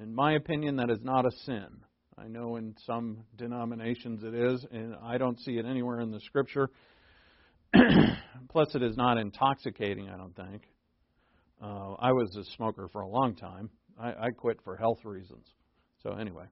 [0.00, 1.68] In my opinion, that is not a sin.
[2.18, 6.20] I know in some denominations it is, and I don't see it anywhere in the
[6.20, 6.70] scripture.
[8.50, 10.62] Plus, it is not intoxicating, I don't think.
[11.62, 13.70] Uh, I was a smoker for a long time.
[13.98, 15.46] I, I quit for health reasons.
[16.02, 16.44] So, anyway,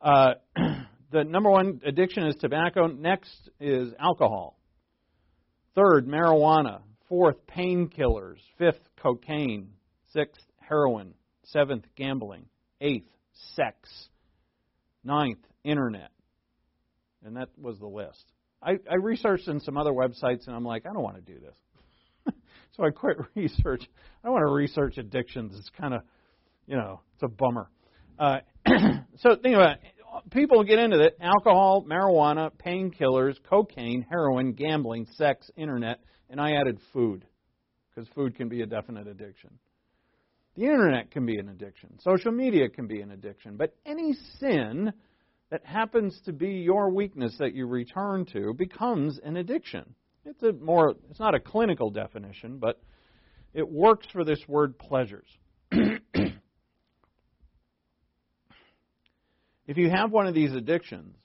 [0.00, 0.34] uh,
[1.12, 2.86] the number one addiction is tobacco.
[2.86, 4.58] Next is alcohol.
[5.74, 6.80] Third, marijuana.
[7.08, 8.38] Fourth, painkillers.
[8.58, 9.68] Fifth, cocaine.
[10.12, 11.14] Sixth, heroin.
[11.44, 12.46] Seventh, gambling.
[12.80, 13.10] Eighth,
[13.54, 13.88] sex.
[15.04, 16.10] Ninth, internet.
[17.24, 18.24] And that was the list.
[18.62, 21.38] I, I researched in some other websites, and I'm like, I don't want to do
[21.38, 22.34] this.
[22.76, 23.82] so I quit research.
[24.22, 25.54] I don't want to research addictions.
[25.56, 26.02] It's kind of,
[26.66, 27.68] you know, it's a bummer.
[28.18, 28.38] Uh,
[29.18, 29.80] so think about it.
[30.30, 36.00] People get into it alcohol, marijuana, painkillers, cocaine, heroin, gambling, sex, internet,
[36.30, 37.24] and I added food
[37.88, 39.50] because food can be a definite addiction.
[40.56, 41.98] The internet can be an addiction.
[42.00, 43.56] Social media can be an addiction.
[43.56, 44.92] But any sin
[45.50, 49.94] that happens to be your weakness that you return to becomes an addiction.
[50.24, 52.80] It's a more it's not a clinical definition, but
[53.54, 55.28] it works for this word pleasures.
[59.66, 61.16] If you have one of these addictions,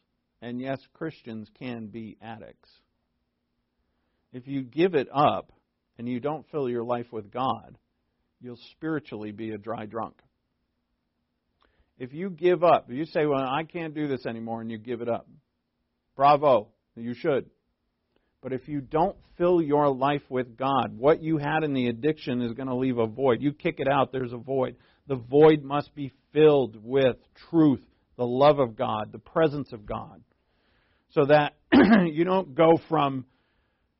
[0.42, 2.70] and yes, Christians can be addicts,
[4.34, 5.52] if you give it up
[5.98, 7.78] and you don't fill your life with God,
[8.40, 10.16] you'll spiritually be a dry drunk.
[11.98, 15.02] If you give up, you say, Well, I can't do this anymore, and you give
[15.02, 15.28] it up,
[16.16, 17.50] bravo, you should.
[18.42, 22.42] But if you don't fill your life with God, what you had in the addiction
[22.42, 23.42] is going to leave a void.
[23.42, 24.78] You kick it out, there's a void.
[25.08, 27.18] The void must be filled with
[27.50, 27.84] truth
[28.18, 30.22] the love of God, the presence of God,
[31.12, 31.54] so that
[32.12, 33.26] you don't go from,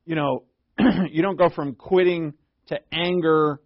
[0.04, 0.44] you know,
[1.10, 2.34] you don't go from quitting
[2.68, 3.60] to anger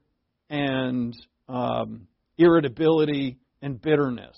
[0.50, 1.14] and
[1.48, 2.06] um,
[2.38, 4.36] irritability and bitterness.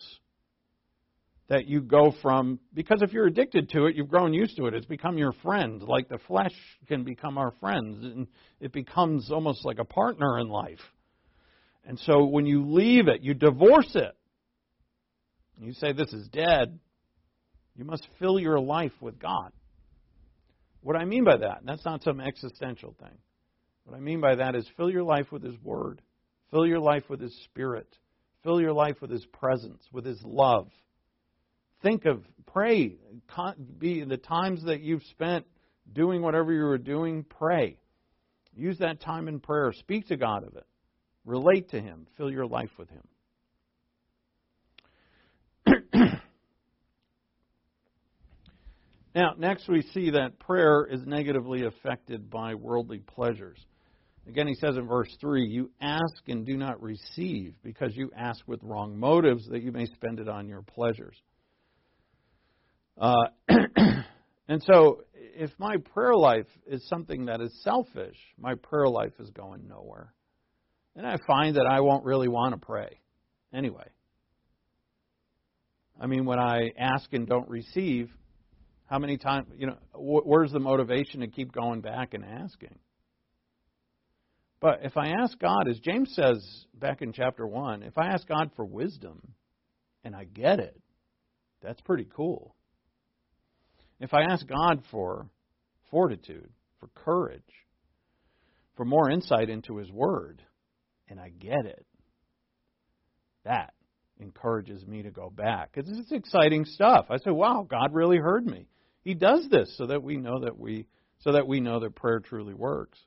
[1.49, 4.75] That you go from, because if you're addicted to it, you've grown used to it.
[4.75, 6.53] It's become your friend, like the flesh
[6.89, 8.27] can become our friends, and
[8.61, 10.81] it becomes almost like a partner in life.
[11.87, 14.15] And so when you leave it, you divorce it
[15.59, 16.79] You say this is dead.
[17.75, 19.53] You must fill your life with God.
[20.83, 23.17] What I mean by that, that's not some existential thing.
[23.85, 26.03] What I mean by that is fill your life with His Word,
[26.51, 27.89] fill your life with His Spirit,
[28.43, 30.69] fill your life with His presence, with His love.
[31.83, 32.97] Think of, pray,
[33.79, 35.47] be the times that you've spent
[35.93, 37.79] doing whatever you were doing, pray.
[38.55, 39.73] Use that time in prayer.
[39.73, 40.67] Speak to God of it.
[41.25, 42.07] Relate to Him.
[42.17, 43.07] Fill your life with Him.
[49.19, 53.59] Now, next we see that prayer is negatively affected by worldly pleasures.
[54.29, 58.47] Again, he says in verse 3 You ask and do not receive because you ask
[58.47, 61.17] with wrong motives that you may spend it on your pleasures.
[62.97, 63.25] Uh,
[64.47, 69.31] and so, if my prayer life is something that is selfish, my prayer life is
[69.31, 70.15] going nowhere.
[70.95, 73.01] And I find that I won't really want to pray
[73.53, 73.89] anyway.
[76.01, 78.13] I mean, when I ask and don't receive,
[78.89, 82.79] how many times, you know, where's the motivation to keep going back and asking?
[84.61, 88.27] But if I ask God, as James says back in chapter 1, if I ask
[88.27, 89.21] God for wisdom
[90.05, 90.81] and I get it,
[91.63, 92.55] that's pretty cool.
[94.01, 95.29] If I ask God for
[95.91, 97.43] fortitude, for courage,
[98.77, 100.43] for more insight into His Word,
[101.09, 101.85] and I get it,
[103.45, 103.75] that
[104.19, 105.71] encourages me to go back.
[105.75, 107.07] It's, it's exciting stuff.
[107.11, 108.67] I say, "Wow, God really heard me."
[109.09, 110.85] He does this so that we know that we
[111.21, 112.99] so that we know that prayer truly works.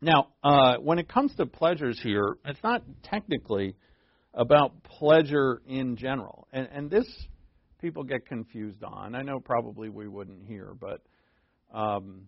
[0.00, 3.76] Now, uh, when it comes to pleasures here, it's not technically
[4.34, 7.06] about pleasure in general, and, and this
[7.80, 9.14] people get confused on.
[9.14, 11.02] I know probably we wouldn't hear, but
[11.72, 12.22] um,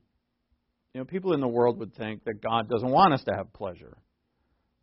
[0.95, 3.53] you know, people in the world would think that God doesn't want us to have
[3.53, 3.99] pleasure.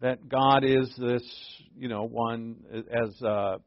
[0.02, 1.24] That God is this,
[1.78, 2.58] you know, one
[2.92, 3.60] as uh,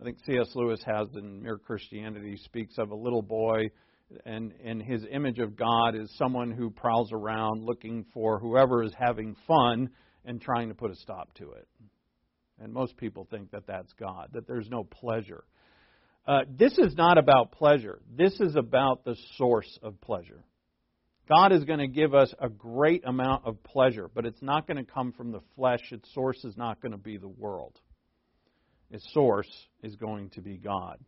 [0.00, 0.48] I think C.S.
[0.54, 3.70] Lewis has in Mere Christianity speaks of a little boy,
[4.26, 8.92] and and his image of God is someone who prowls around looking for whoever is
[8.98, 9.90] having fun
[10.24, 11.68] and trying to put a stop to it.
[12.58, 15.44] And most people think that that's God, that there's no pleasure.
[16.26, 18.00] Uh, this is not about pleasure.
[18.16, 20.42] This is about the source of pleasure.
[21.28, 24.76] God is going to give us a great amount of pleasure, but it's not going
[24.76, 25.80] to come from the flesh.
[25.90, 27.78] Its source is not going to be the world.
[28.94, 29.50] Its source
[29.82, 31.00] is going to be God.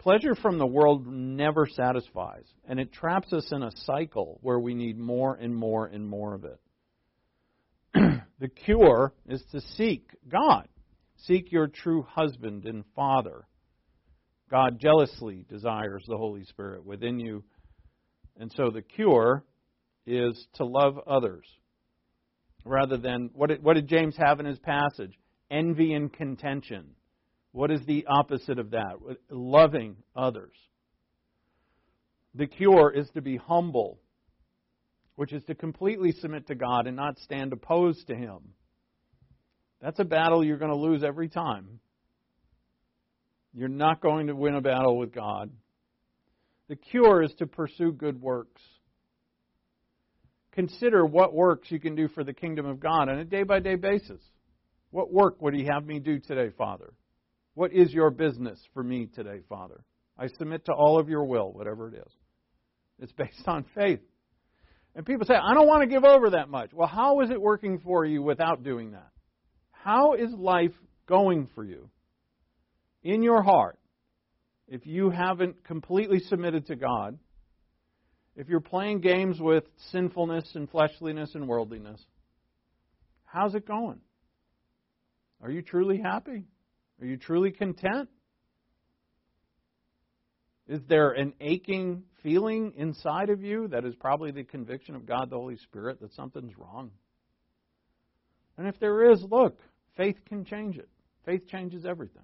[0.00, 4.74] Pleasure from the world never satisfies, and it traps us in a cycle where we
[4.74, 6.60] need more and more and more of it.
[8.40, 10.66] the cure is to seek God.
[11.28, 13.46] Seek your true husband and father.
[14.50, 17.44] God jealously desires the Holy Spirit within you.
[18.36, 19.44] And so the cure
[20.08, 21.46] is to love others
[22.64, 25.16] rather than what did, what did James have in his passage?
[25.50, 26.90] Envy and contention.
[27.52, 28.94] What is the opposite of that?
[29.28, 30.54] Loving others.
[32.34, 33.98] The cure is to be humble,
[35.16, 38.38] which is to completely submit to God and not stand opposed to Him.
[39.82, 41.80] That's a battle you're going to lose every time.
[43.52, 45.50] You're not going to win a battle with God.
[46.68, 48.62] The cure is to pursue good works.
[50.52, 53.58] Consider what works you can do for the kingdom of God on a day by
[53.58, 54.20] day basis.
[54.90, 56.92] What work would He have me do today, Father?
[57.54, 59.84] What is your business for me today, Father?
[60.18, 62.12] I submit to all of your will, whatever it is.
[62.98, 64.00] It's based on faith.
[64.94, 66.72] And people say, I don't want to give over that much.
[66.72, 69.10] Well, how is it working for you without doing that?
[69.70, 70.72] How is life
[71.06, 71.88] going for you?
[73.02, 73.78] in your heart,
[74.68, 77.18] if you haven't completely submitted to God,
[78.36, 82.00] if you're playing games with sinfulness and fleshliness and worldliness,
[83.24, 84.00] how's it going?
[85.42, 86.44] Are you truly happy?
[87.00, 88.08] Are you truly content?
[90.68, 95.30] Is there an aching feeling inside of you that is probably the conviction of God
[95.30, 96.90] the Holy Spirit that something's wrong?
[98.56, 99.58] And if there is, look,
[99.96, 100.88] faith can change it.
[101.24, 102.22] Faith changes everything.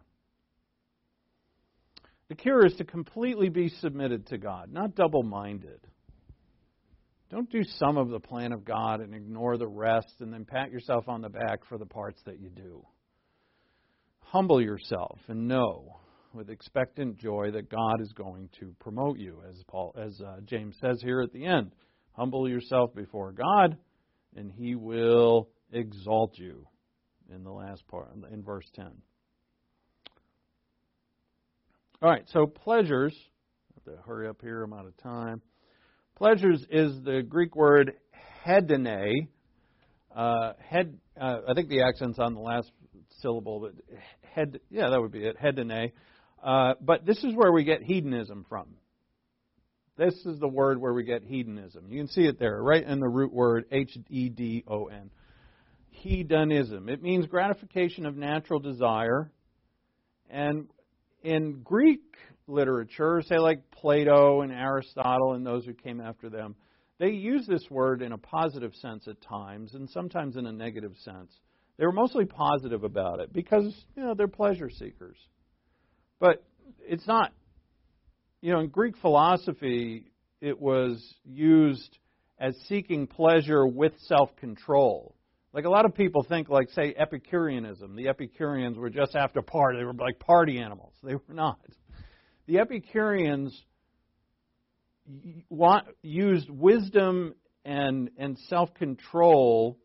[2.29, 5.81] The cure is to completely be submitted to God, not double minded.
[7.31, 10.71] Don't do some of the plan of God and ignore the rest and then pat
[10.71, 12.85] yourself on the back for the parts that you do.
[14.31, 16.01] Humble yourself and know
[16.35, 20.77] with expectant joy that God is going to promote you, as Paul, as uh, James
[20.81, 21.73] says here at the end.
[22.13, 23.77] Humble yourself before God,
[24.37, 26.67] and He will exalt you.
[27.33, 28.93] In the last part, in verse ten.
[32.01, 33.17] All right, so pleasures.
[33.17, 34.63] I have to hurry up here.
[34.63, 35.41] I'm out of time.
[36.17, 37.95] Pleasures is the Greek word
[38.47, 39.29] hedone.
[40.15, 42.71] Uh, head, uh, I think the accent's on the last
[43.21, 43.73] syllable, but
[44.37, 44.61] head.
[44.71, 45.37] Yeah, that would be it.
[45.39, 45.93] Hedone.
[46.43, 48.69] Uh, but this is where we get hedonism from.
[49.97, 51.87] This is the word where we get hedonism.
[51.89, 55.11] You can see it there, right in the root word H E D O N.
[55.89, 56.91] Hedonism.
[56.91, 59.33] It means gratification of natural desire.
[60.29, 60.69] And
[61.23, 62.03] in Greek
[62.47, 66.55] literature, say like Plato and Aristotle and those who came after them,
[66.99, 70.95] they use this word in a positive sense at times and sometimes in a negative
[71.03, 71.33] sense.
[71.79, 75.19] They were mostly positive about it because, you know, they're pleasure seekers.
[76.19, 76.43] But
[76.81, 77.33] it's not,
[78.41, 81.99] you know, in Greek philosophy, it was used
[82.39, 85.15] as seeking pleasure with self control.
[85.53, 87.97] Like a lot of people think, like, say, Epicureanism.
[87.97, 89.79] The Epicureans were just after party.
[89.79, 90.93] They were like party animals.
[91.03, 91.59] They were not.
[92.47, 93.59] The Epicureans
[96.03, 99.79] used wisdom and, and self control,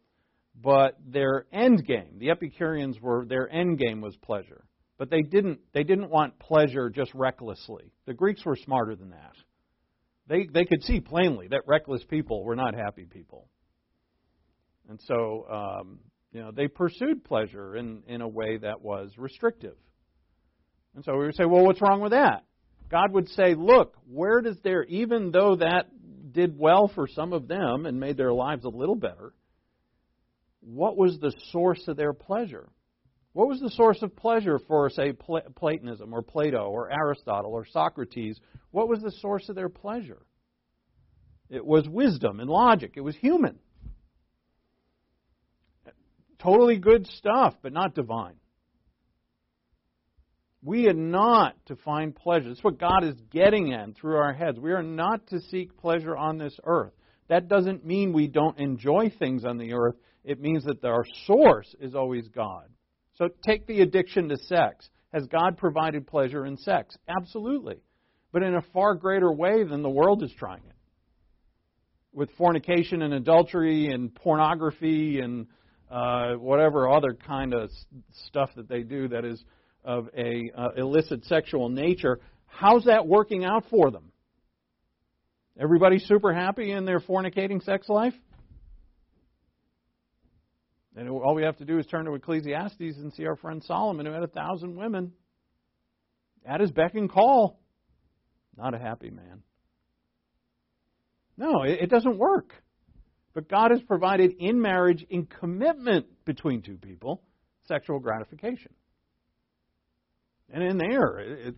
[0.62, 4.64] but their end game, the Epicureans were, their end game was pleasure.
[4.98, 7.92] But they didn't, they didn't want pleasure just recklessly.
[8.06, 9.34] The Greeks were smarter than that.
[10.28, 13.48] They, they could see plainly that reckless people were not happy people.
[14.88, 16.00] And so, um,
[16.32, 19.76] you know, they pursued pleasure in, in a way that was restrictive.
[20.96, 22.44] And so we would say, well, what's wrong with that?
[22.90, 25.88] God would say, look, where does there, even though that
[26.32, 29.34] did well for some of them and made their lives a little better,
[30.62, 32.70] what was the source of their pleasure?
[33.34, 38.40] What was the source of pleasure for, say, Platonism or Plato or Aristotle or Socrates?
[38.72, 40.22] What was the source of their pleasure?
[41.50, 42.94] It was wisdom and logic.
[42.96, 43.60] It was human.
[46.40, 48.36] Totally good stuff, but not divine.
[50.64, 52.50] We are not to find pleasure.
[52.50, 54.60] That's what God is getting at through our heads.
[54.60, 56.94] We are not to seek pleasure on this earth.
[57.30, 59.96] That doesn't mean we don't enjoy things on the earth.
[60.24, 62.70] It means that our source is always God.
[63.16, 64.90] So take the addiction to sex.
[65.14, 66.98] Has God provided pleasure in sex?
[67.08, 67.78] Absolutely.
[68.32, 70.76] But in a far greater way than the world is trying it.
[72.14, 75.48] With fornication and adultery and pornography and
[75.90, 77.70] uh, whatever other kind of
[78.28, 79.44] stuff that they do that is
[79.84, 84.12] of a uh, illicit sexual nature, how's that working out for them?
[85.60, 88.14] Everybody super happy in their fornicating sex life?
[90.96, 94.06] And all we have to do is turn to Ecclesiastes and see our friend Solomon,
[94.06, 95.14] who had a thousand women,
[96.46, 97.60] at his beck and call.
[98.58, 99.44] Not a happy man.
[101.38, 102.54] No, it doesn't work.
[103.34, 107.24] But God has provided in marriage, in commitment between two people,
[107.68, 108.74] sexual gratification.
[110.54, 111.56] And in there, it,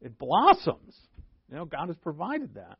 [0.00, 0.96] it, blossoms.
[1.50, 2.78] You know, God has provided that.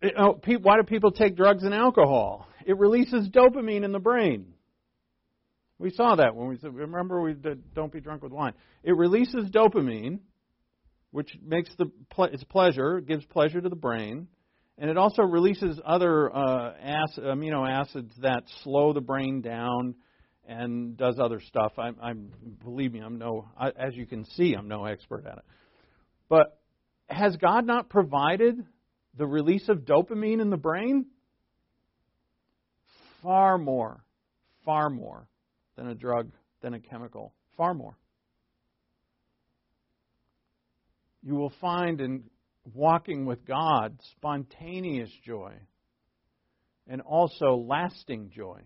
[0.00, 2.46] It, oh, why do people take drugs and alcohol?
[2.64, 4.54] It releases dopamine in the brain.
[5.78, 8.52] We saw that when we said, remember, we did, don't be drunk with wine.
[8.82, 10.20] It releases dopamine,
[11.10, 11.90] which makes the
[12.32, 14.28] its pleasure, gives pleasure to the brain,
[14.76, 19.94] and it also releases other uh, acid, amino acids that slow the brain down
[20.46, 21.72] and does other stuff.
[21.78, 22.32] I'm, I'm
[22.64, 25.44] believe me, I'm no, I, as you can see, I'm no expert at it.
[26.28, 26.58] But
[27.08, 28.64] has God not provided
[29.18, 31.06] the release of dopamine in the brain?
[33.22, 34.04] Far more,
[34.64, 35.26] far more
[35.76, 36.30] than a drug,
[36.62, 37.34] than a chemical.
[37.56, 37.96] Far more.
[41.22, 42.24] You will find in
[42.74, 45.52] walking with God spontaneous joy
[46.86, 48.60] and also lasting joy.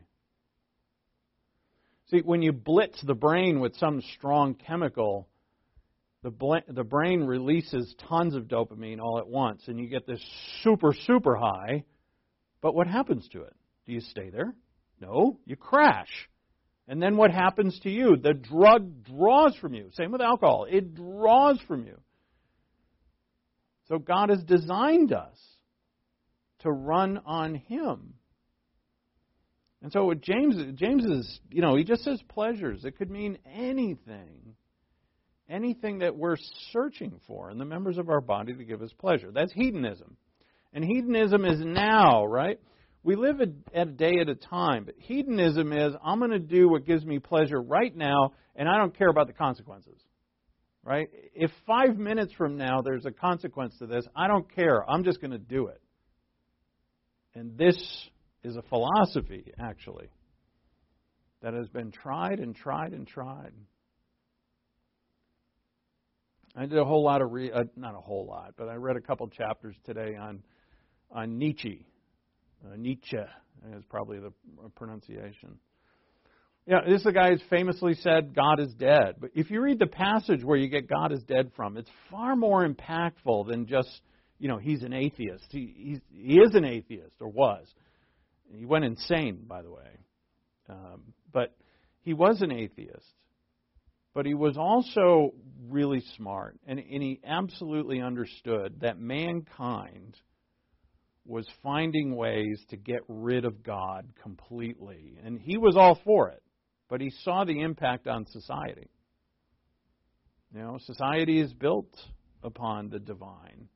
[2.10, 5.28] See, when you blitz the brain with some strong chemical,
[6.22, 10.22] the, the brain releases tons of dopamine all at once, and you get this
[10.62, 11.84] super, super high.
[12.60, 13.54] But what happens to it?
[13.86, 14.54] Do you stay there?
[15.00, 16.28] No, you crash.
[16.86, 18.16] And then what happens to you?
[18.16, 19.90] The drug draws from you.
[19.94, 21.98] Same with alcohol, it draws from you.
[23.88, 25.36] So God has designed us
[26.60, 28.14] to run on Him.
[29.82, 32.84] And so James James is, you know, he just says pleasures.
[32.84, 34.54] It could mean anything.
[35.48, 36.36] Anything that we're
[36.72, 39.30] searching for in the members of our body to give us pleasure.
[39.32, 40.16] That's hedonism.
[40.72, 42.58] And hedonism is now, right?
[43.02, 46.68] We live at a day at a time, but hedonism is I'm going to do
[46.68, 50.00] what gives me pleasure right now, and I don't care about the consequences.
[50.84, 51.08] Right?
[51.34, 54.88] If five minutes from now there's a consequence to this, I don't care.
[54.88, 55.80] I'm just going to do it.
[57.34, 57.76] And this
[58.42, 60.08] is a philosophy, actually,
[61.42, 63.52] that has been tried and tried and tried.
[66.54, 68.96] I did a whole lot of re- uh, not a whole lot, but I read
[68.96, 70.42] a couple chapters today on
[71.10, 71.86] on Nietzsche.
[72.64, 73.16] Uh, Nietzsche
[73.76, 74.32] is probably the
[74.76, 75.58] pronunciation.
[76.66, 79.16] Yeah, this is the guy who's famously said God is dead.
[79.18, 82.36] But if you read the passage where you get God is dead from, it's far
[82.36, 84.00] more impactful than just,
[84.38, 85.46] you know, he's an atheist.
[85.50, 87.66] He, he is an atheist, or was.
[88.54, 89.98] He went insane, by the way.
[90.68, 91.52] Um, but
[92.02, 93.12] he was an atheist.
[94.14, 95.32] But he was also
[95.68, 100.16] really smart, and, and he absolutely understood that mankind
[101.24, 105.18] was finding ways to get rid of God completely.
[105.24, 106.42] And he was all for it,
[106.88, 108.90] but he saw the impact on society.
[110.52, 111.94] You know, society is built
[112.42, 113.68] upon the divine.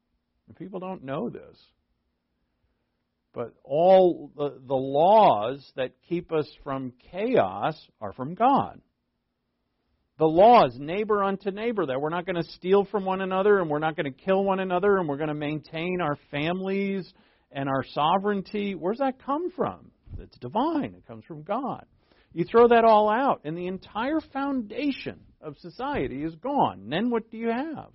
[0.48, 1.56] And people don't know this.
[3.32, 8.80] But all the, the laws that keep us from chaos are from God.
[10.18, 13.68] The laws, neighbor unto neighbor, that we're not going to steal from one another and
[13.68, 17.12] we're not going to kill one another and we're going to maintain our families
[17.52, 18.74] and our sovereignty.
[18.74, 19.90] Where's that come from?
[20.18, 21.84] It's divine, it comes from God.
[22.32, 26.80] You throw that all out, and the entire foundation of society is gone.
[26.84, 27.90] And then what do you have?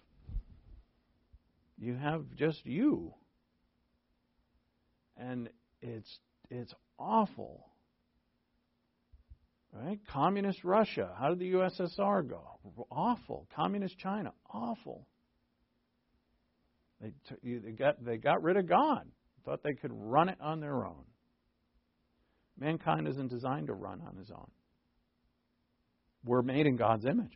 [1.79, 3.13] You have just you
[5.21, 5.49] and
[5.81, 6.19] it's
[6.49, 7.67] it's awful.
[9.73, 9.99] Right?
[10.11, 11.11] Communist Russia.
[11.17, 12.59] How did the USSR go?
[12.91, 13.47] Awful.
[13.55, 14.33] Communist China.
[14.49, 15.07] Awful.
[16.99, 19.07] They, t- they got they got rid of God.
[19.45, 21.03] Thought they could run it on their own.
[22.59, 24.51] Mankind isn't designed to run on his own.
[26.23, 27.31] We're made in God's image,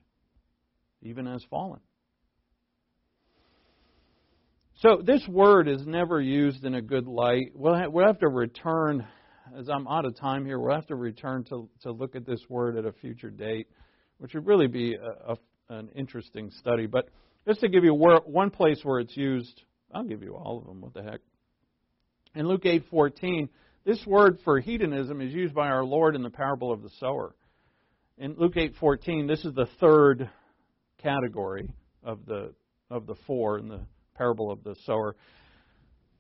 [1.02, 1.80] even as fallen.
[4.82, 7.54] So this word is never used in a good light.
[7.56, 9.08] We'll have, we'll have to return,
[9.58, 12.42] as I'm out of time here, we'll have to return to, to look at this
[12.50, 13.68] word at a future date,
[14.18, 15.38] which would really be a, a,
[15.70, 16.88] an interesting study.
[16.88, 17.10] But
[17.48, 19.62] just to give you where, one place where it's used,
[19.94, 20.82] I'll give you all of them.
[20.82, 21.22] What the heck?
[22.34, 23.50] In Luke 8:14,
[23.86, 27.36] this word for hedonism is used by our Lord in the parable of the sower.
[28.18, 30.30] In Luke 8:14, this is the third
[31.02, 31.70] category
[32.04, 32.54] of the
[32.90, 33.82] of the four in the
[34.16, 35.16] parable of the sower.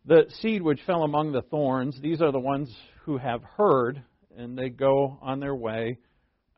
[0.08, 2.72] The seed which fell among the thorns, these are the ones
[3.06, 4.04] who have heard,
[4.38, 5.98] and they go on their way.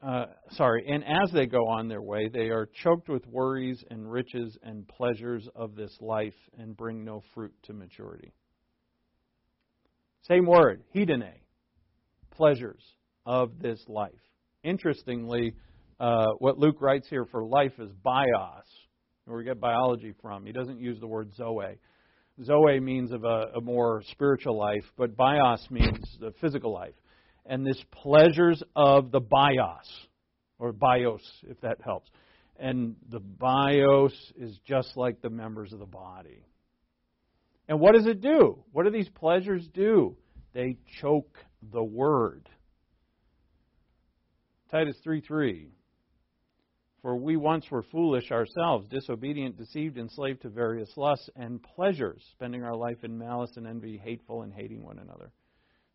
[0.03, 4.11] Uh, sorry, and as they go on their way, they are choked with worries and
[4.11, 8.33] riches and pleasures of this life and bring no fruit to maturity.
[10.23, 11.31] Same word, hedone,
[12.31, 12.83] pleasures
[13.25, 14.11] of this life.
[14.63, 15.53] Interestingly,
[16.01, 18.67] uh, what Luke writes here for life is bios,
[19.23, 20.45] where we get biology from.
[20.45, 21.77] He doesn't use the word zoe.
[22.43, 26.93] Zoe means of a, a more spiritual life, but bios means the physical life.
[27.45, 29.87] And this pleasures of the bios,
[30.59, 32.09] or bios, if that helps.
[32.59, 36.45] And the bios is just like the members of the body.
[37.67, 38.63] And what does it do?
[38.71, 40.15] What do these pleasures do?
[40.53, 41.37] They choke
[41.71, 42.49] the word.
[44.71, 45.69] Titus 3 3.
[47.01, 52.63] For we once were foolish ourselves, disobedient, deceived, enslaved to various lusts and pleasures, spending
[52.63, 55.31] our life in malice and envy, hateful and hating one another.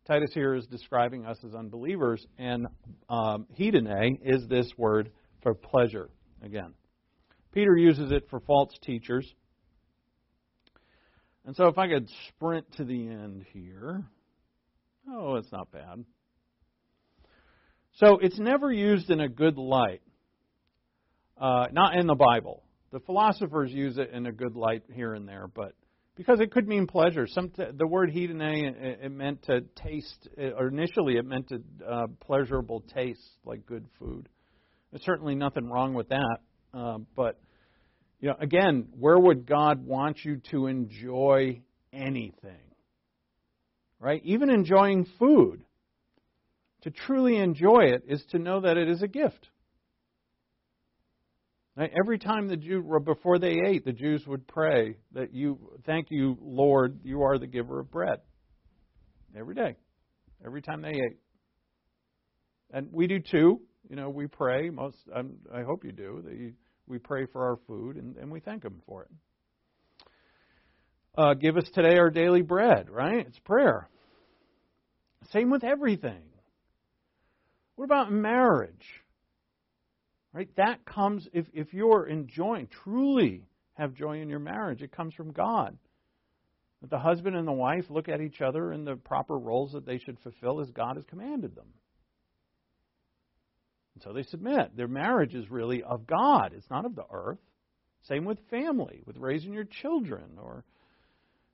[0.05, 2.67] Titus here is describing us as unbelievers, and
[3.09, 6.09] um, hedone is this word for pleasure
[6.41, 6.73] again.
[7.53, 9.31] Peter uses it for false teachers.
[11.45, 14.03] And so if I could sprint to the end here.
[15.09, 16.05] Oh, it's not bad.
[17.97, 20.01] So it's never used in a good light.
[21.37, 22.63] Uh, not in the Bible.
[22.91, 25.73] The philosophers use it in a good light here and there, but
[26.15, 27.25] because it could mean pleasure.
[27.27, 32.07] Some the word hedone it, it meant to taste, or initially it meant to uh,
[32.19, 34.29] pleasurable taste, like good food.
[34.91, 36.37] There's certainly nothing wrong with that,
[36.73, 37.39] uh, but
[38.19, 41.61] you know, again, where would God want you to enjoy
[41.91, 42.71] anything?
[43.99, 44.21] Right?
[44.23, 45.63] Even enjoying food.
[46.83, 49.49] To truly enjoy it is to know that it is a gift.
[51.75, 55.57] Every time the Jew, before they ate, the Jews would pray that you,
[55.87, 58.19] thank you, Lord, you are the giver of bread.
[59.35, 59.75] Every day,
[60.45, 61.17] every time they ate,
[62.71, 63.61] and we do too.
[63.89, 64.69] You know, we pray.
[64.69, 66.21] Most, I'm, i hope you do.
[66.25, 66.53] That you,
[66.87, 69.11] we pray for our food and, and we thank Him for it.
[71.15, 72.89] Uh, give us today our daily bread.
[72.89, 73.25] Right?
[73.27, 73.89] It's prayer.
[75.31, 76.21] Same with everything.
[77.75, 79.02] What about marriage?
[80.33, 80.49] Right?
[80.57, 85.31] That comes, if, if you're enjoying, truly have joy in your marriage, it comes from
[85.31, 85.77] God.
[86.81, 89.85] That the husband and the wife look at each other in the proper roles that
[89.85, 91.67] they should fulfill as God has commanded them.
[93.93, 94.75] And so they submit.
[94.75, 97.39] Their marriage is really of God, it's not of the earth.
[98.09, 100.65] Same with family, with raising your children, or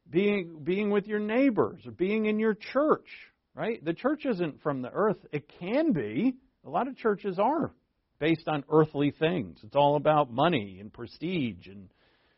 [0.10, 3.06] being, being with your neighbors, or being in your church,
[3.54, 3.84] right?
[3.86, 5.18] The church isn't from the earth.
[5.32, 6.34] It can be,
[6.66, 7.72] A lot of churches are
[8.20, 9.60] based on earthly things.
[9.64, 11.90] It's all about money and prestige and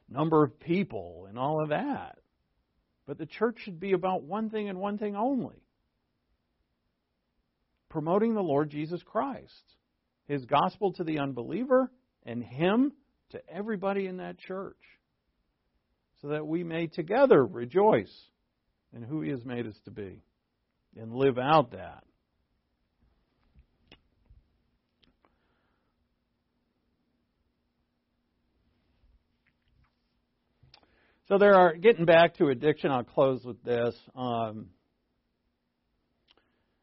[0.09, 2.17] number of people and all of that.
[3.07, 5.61] But the church should be about one thing and one thing only
[7.91, 9.75] promoting the Lord Jesus Christ,
[10.25, 11.91] his gospel to the unbeliever,
[12.25, 12.93] and him
[13.31, 14.79] to everybody in that church,
[16.21, 18.13] so that we may together rejoice
[18.95, 20.23] in who he has made us to be
[20.97, 22.03] and live out that.
[31.31, 32.91] So there are getting back to addiction.
[32.91, 33.95] I'll close with this.
[34.17, 34.65] Um,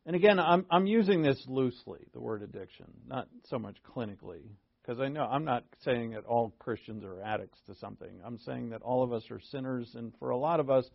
[0.06, 4.40] and again, I'm I'm using this loosely, the word addiction, not so much clinically,
[4.80, 8.08] because I know I'm not saying that all Christians are addicts to something.
[8.24, 10.88] I'm saying that all of us are sinners, and for a lot of us,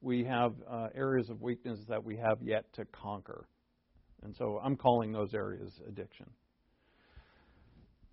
[0.00, 3.48] we have uh, areas of weakness that we have yet to conquer.
[4.22, 6.30] And so I'm calling those areas addiction.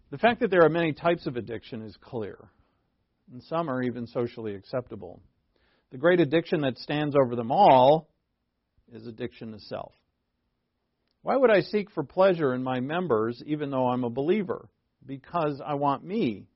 [0.10, 2.50] The fact that there are many types of addiction is clear
[3.32, 5.21] and some are even socially acceptable.
[5.91, 8.09] The great addiction that stands over them all
[8.91, 9.93] is addiction to self.
[11.21, 14.69] Why would I seek for pleasure in my members even though I'm a believer?
[15.05, 16.47] Because I want me.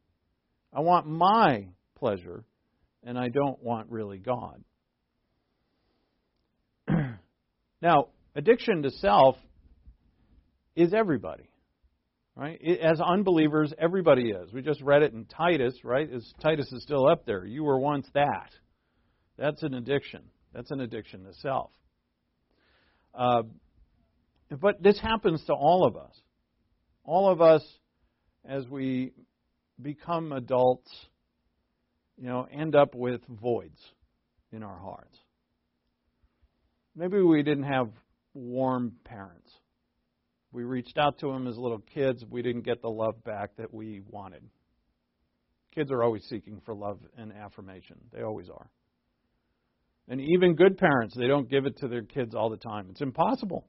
[0.74, 2.46] I want my pleasure,
[3.04, 4.64] and I don't want really God.
[7.82, 9.36] now, addiction to self
[10.76, 11.51] is everybody.
[12.36, 12.60] Right?
[12.82, 14.54] As unbelievers, everybody is.
[14.54, 16.10] We just read it in Titus, right?
[16.12, 17.46] As Titus is still up there.
[17.46, 18.52] You were once that.
[19.38, 20.22] That's an addiction.
[20.54, 21.72] That's an addiction to self.
[23.14, 23.44] Uh,
[24.50, 26.16] but this happens to all of us.
[27.04, 27.64] All of us,
[28.46, 29.12] as we
[29.82, 30.90] become adults,
[32.18, 33.80] you know, end up with voids
[34.52, 35.18] in our hearts.
[36.96, 37.90] Maybe we didn't have
[38.34, 39.50] warm parents.
[40.52, 42.26] We reached out to them as little kids.
[42.30, 44.44] We didn't get the love back that we wanted.
[45.74, 47.96] Kids are always seeking for love and affirmation.
[48.12, 48.70] They always are.
[50.10, 52.88] And even good parents, they don't give it to their kids all the time.
[52.90, 53.66] It's impossible.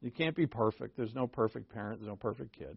[0.00, 0.96] You can't be perfect.
[0.96, 2.76] There's no perfect parent, there's no perfect kid.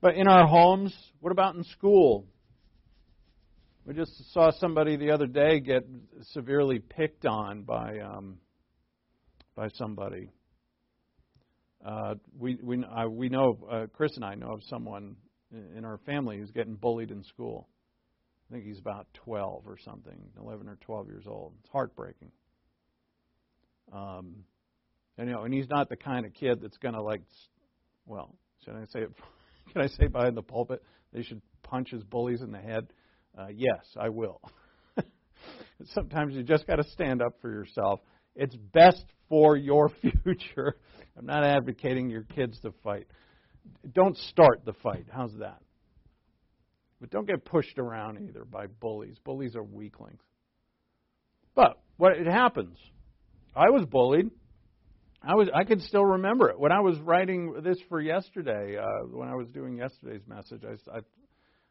[0.00, 2.26] But in our homes, what about in school?
[3.86, 5.86] We just saw somebody the other day get
[6.32, 8.38] severely picked on by um,
[9.54, 10.30] by somebody.
[11.84, 15.16] Uh, we we uh, we know uh, Chris and I know of someone
[15.76, 17.68] in our family who's getting bullied in school.
[18.48, 21.52] I think he's about 12 or something, 11 or 12 years old.
[21.60, 22.30] It's heartbreaking.
[23.92, 24.44] Um,
[25.18, 27.22] and you know, and he's not the kind of kid that's going to like,
[28.06, 29.12] well, should I say it?
[29.72, 30.82] Can I say behind the pulpit
[31.12, 32.86] they should punch his bullies in the head?
[33.38, 34.40] Uh, yes, I will.
[35.94, 38.00] Sometimes you just got to stand up for yourself.
[38.34, 39.90] It's best for your
[40.22, 40.76] future
[41.16, 43.06] I'm not advocating your kids to fight.
[43.92, 45.06] Don't start the fight.
[45.10, 45.60] How's that?
[47.00, 49.16] But don't get pushed around either by bullies.
[49.24, 50.20] Bullies are weaklings.
[51.54, 52.76] But what it happens.
[53.54, 54.30] I was bullied.
[55.22, 58.76] I was I could still remember it when I was writing this for yesterday.
[58.76, 61.00] Uh, when I was doing yesterday's message, I, I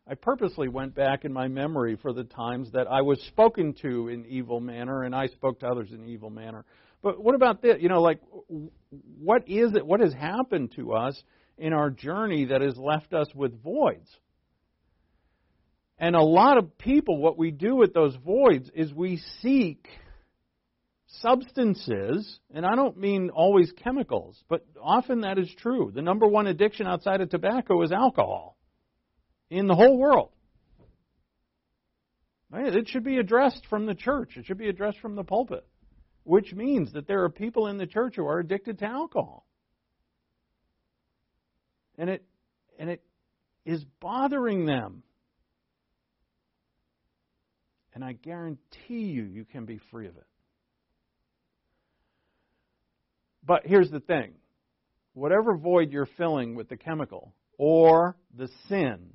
[0.05, 4.09] I purposely went back in my memory for the times that I was spoken to
[4.09, 6.65] in evil manner and I spoke to others in evil manner.
[7.01, 7.77] But what about this?
[7.79, 8.19] You know, like,
[9.19, 9.85] what is it?
[9.85, 11.21] What has happened to us
[11.57, 14.09] in our journey that has left us with voids?
[15.97, 19.87] And a lot of people, what we do with those voids is we seek
[21.21, 25.91] substances, and I don't mean always chemicals, but often that is true.
[25.93, 28.57] The number one addiction outside of tobacco is alcohol
[29.57, 30.29] in the whole world.
[32.55, 35.65] It should be addressed from the church, it should be addressed from the pulpit
[36.23, 39.45] which means that there are people in the church who are addicted to alcohol.
[41.97, 42.23] And it
[42.79, 43.03] and it
[43.65, 45.03] is bothering them.
[47.93, 50.25] And I guarantee you you can be free of it.
[53.45, 54.33] But here's the thing.
[55.13, 59.11] Whatever void you're filling with the chemical or the sin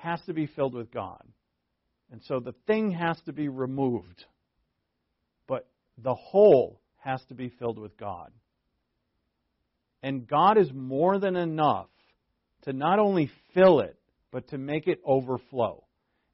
[0.00, 1.22] has to be filled with God.
[2.10, 4.24] And so the thing has to be removed
[5.46, 8.30] But the hole has to be filled with God.
[10.02, 11.88] And God is more than enough
[12.62, 13.96] to not only fill it,
[14.30, 15.84] but to make it overflow.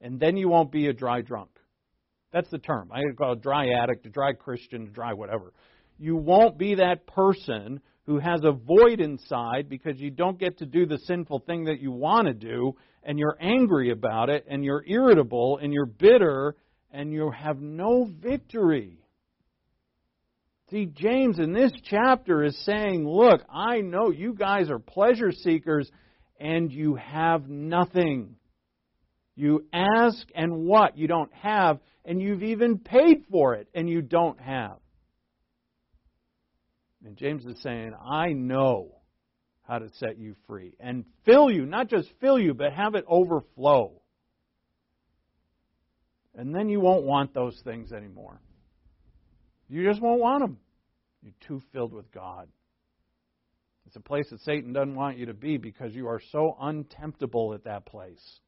[0.00, 1.50] And then you won't be a dry drunk.
[2.32, 2.90] That's the term.
[2.92, 5.52] I call it dry addict, a dry Christian, a dry whatever.
[5.98, 10.66] You won't be that person who has a void inside because you don't get to
[10.66, 14.64] do the sinful thing that you want to do, and you're angry about it, and
[14.64, 16.56] you're irritable, and you're bitter,
[16.92, 18.98] and you have no victory.
[20.70, 25.88] See, James in this chapter is saying, Look, I know you guys are pleasure seekers
[26.40, 28.34] and you have nothing.
[29.36, 34.02] You ask and what you don't have, and you've even paid for it and you
[34.02, 34.78] don't have.
[37.06, 38.96] And James is saying, I know
[39.62, 43.04] how to set you free and fill you, not just fill you, but have it
[43.06, 43.92] overflow.
[46.34, 48.40] And then you won't want those things anymore.
[49.68, 50.58] You just won't want them.
[51.22, 52.48] You're too filled with God.
[53.86, 57.54] It's a place that Satan doesn't want you to be because you are so untemptable
[57.54, 58.40] at that place.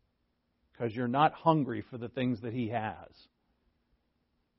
[0.73, 3.09] Because you're not hungry for the things that he has.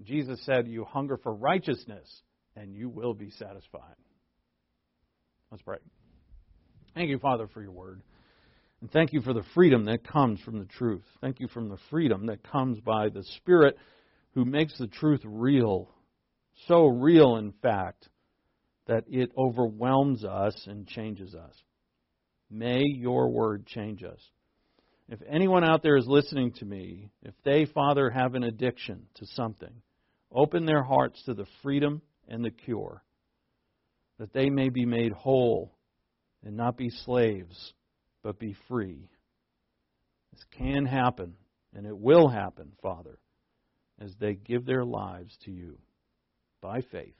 [0.04, 2.22] Jesus said, You hunger for righteousness,
[2.60, 3.96] and you will be satisfied.
[5.50, 5.78] Let's pray.
[6.94, 8.02] Thank you, Father, for your word.
[8.82, 11.04] And thank you for the freedom that comes from the truth.
[11.22, 13.78] Thank you from the freedom that comes by the Spirit
[14.34, 15.90] who makes the truth real.
[16.68, 18.10] So real, in fact,
[18.88, 21.56] that it overwhelms us and changes us.
[22.50, 24.20] May your word change us.
[25.08, 29.26] If anyone out there is listening to me, if they, Father, have an addiction to
[29.28, 29.74] something,
[30.32, 33.04] open their hearts to the freedom and the cure,
[34.20, 35.76] that they may be made whole
[36.44, 37.74] and not be slaves,
[38.24, 39.10] but be free.
[40.32, 41.34] This can happen,
[41.74, 43.20] and it will happen, Father,
[44.00, 45.78] as they give their lives to you
[46.62, 47.16] by faith.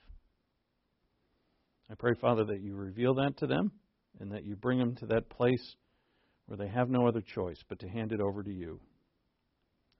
[1.90, 3.72] I pray, Father, that you reveal that to them
[4.20, 5.74] and that you bring them to that place
[6.46, 8.80] where they have no other choice but to hand it over to you.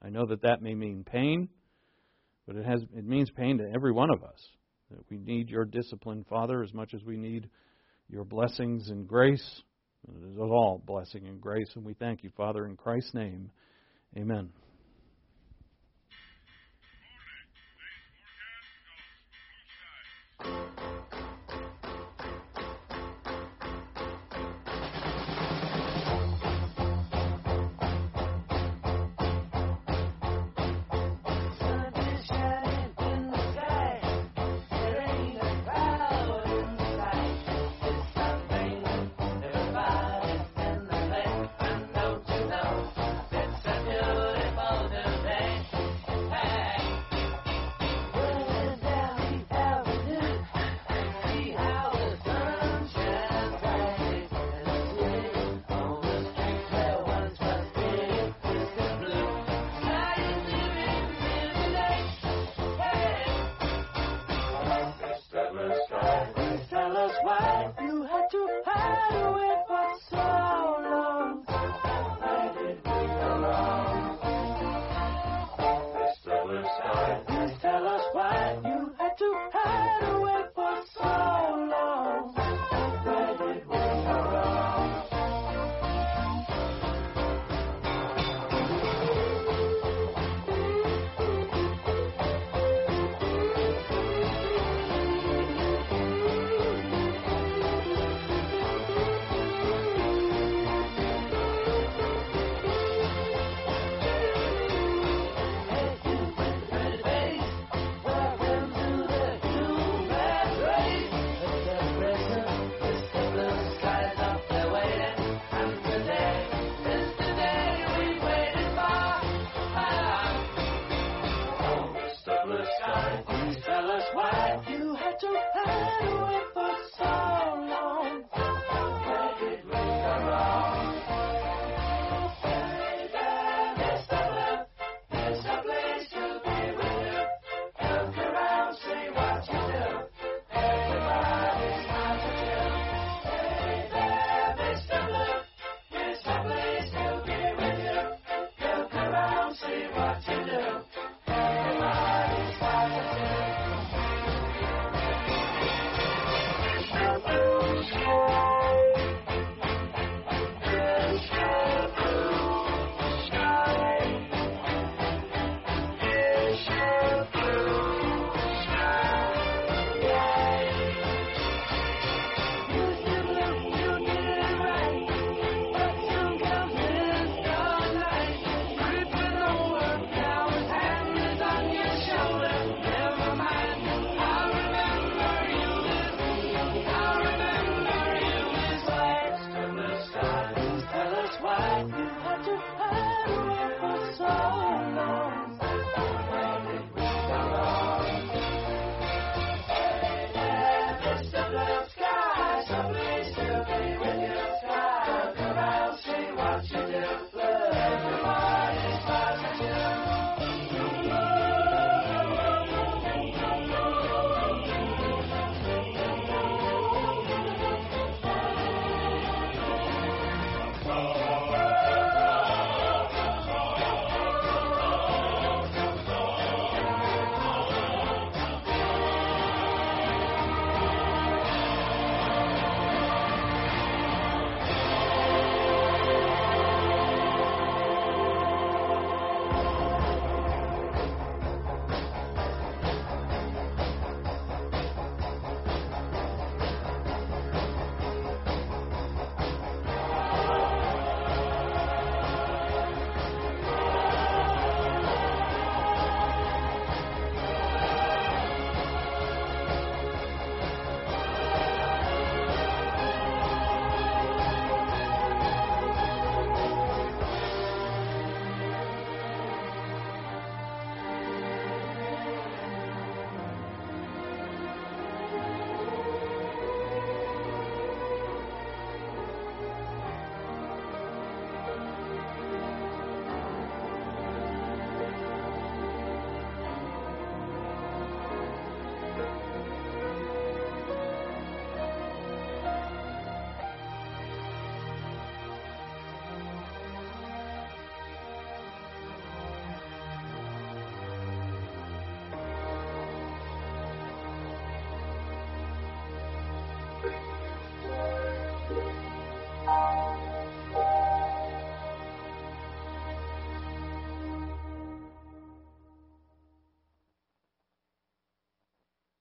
[0.02, 1.48] I know that that may mean pain,
[2.46, 4.40] but it has it means pain to every one of us.
[4.90, 7.48] That we need your discipline, Father, as much as we need
[8.08, 9.62] your blessings and grace.
[10.08, 13.50] It is all blessing and grace, and we thank you, Father, in Christ's name.
[14.16, 14.50] Amen.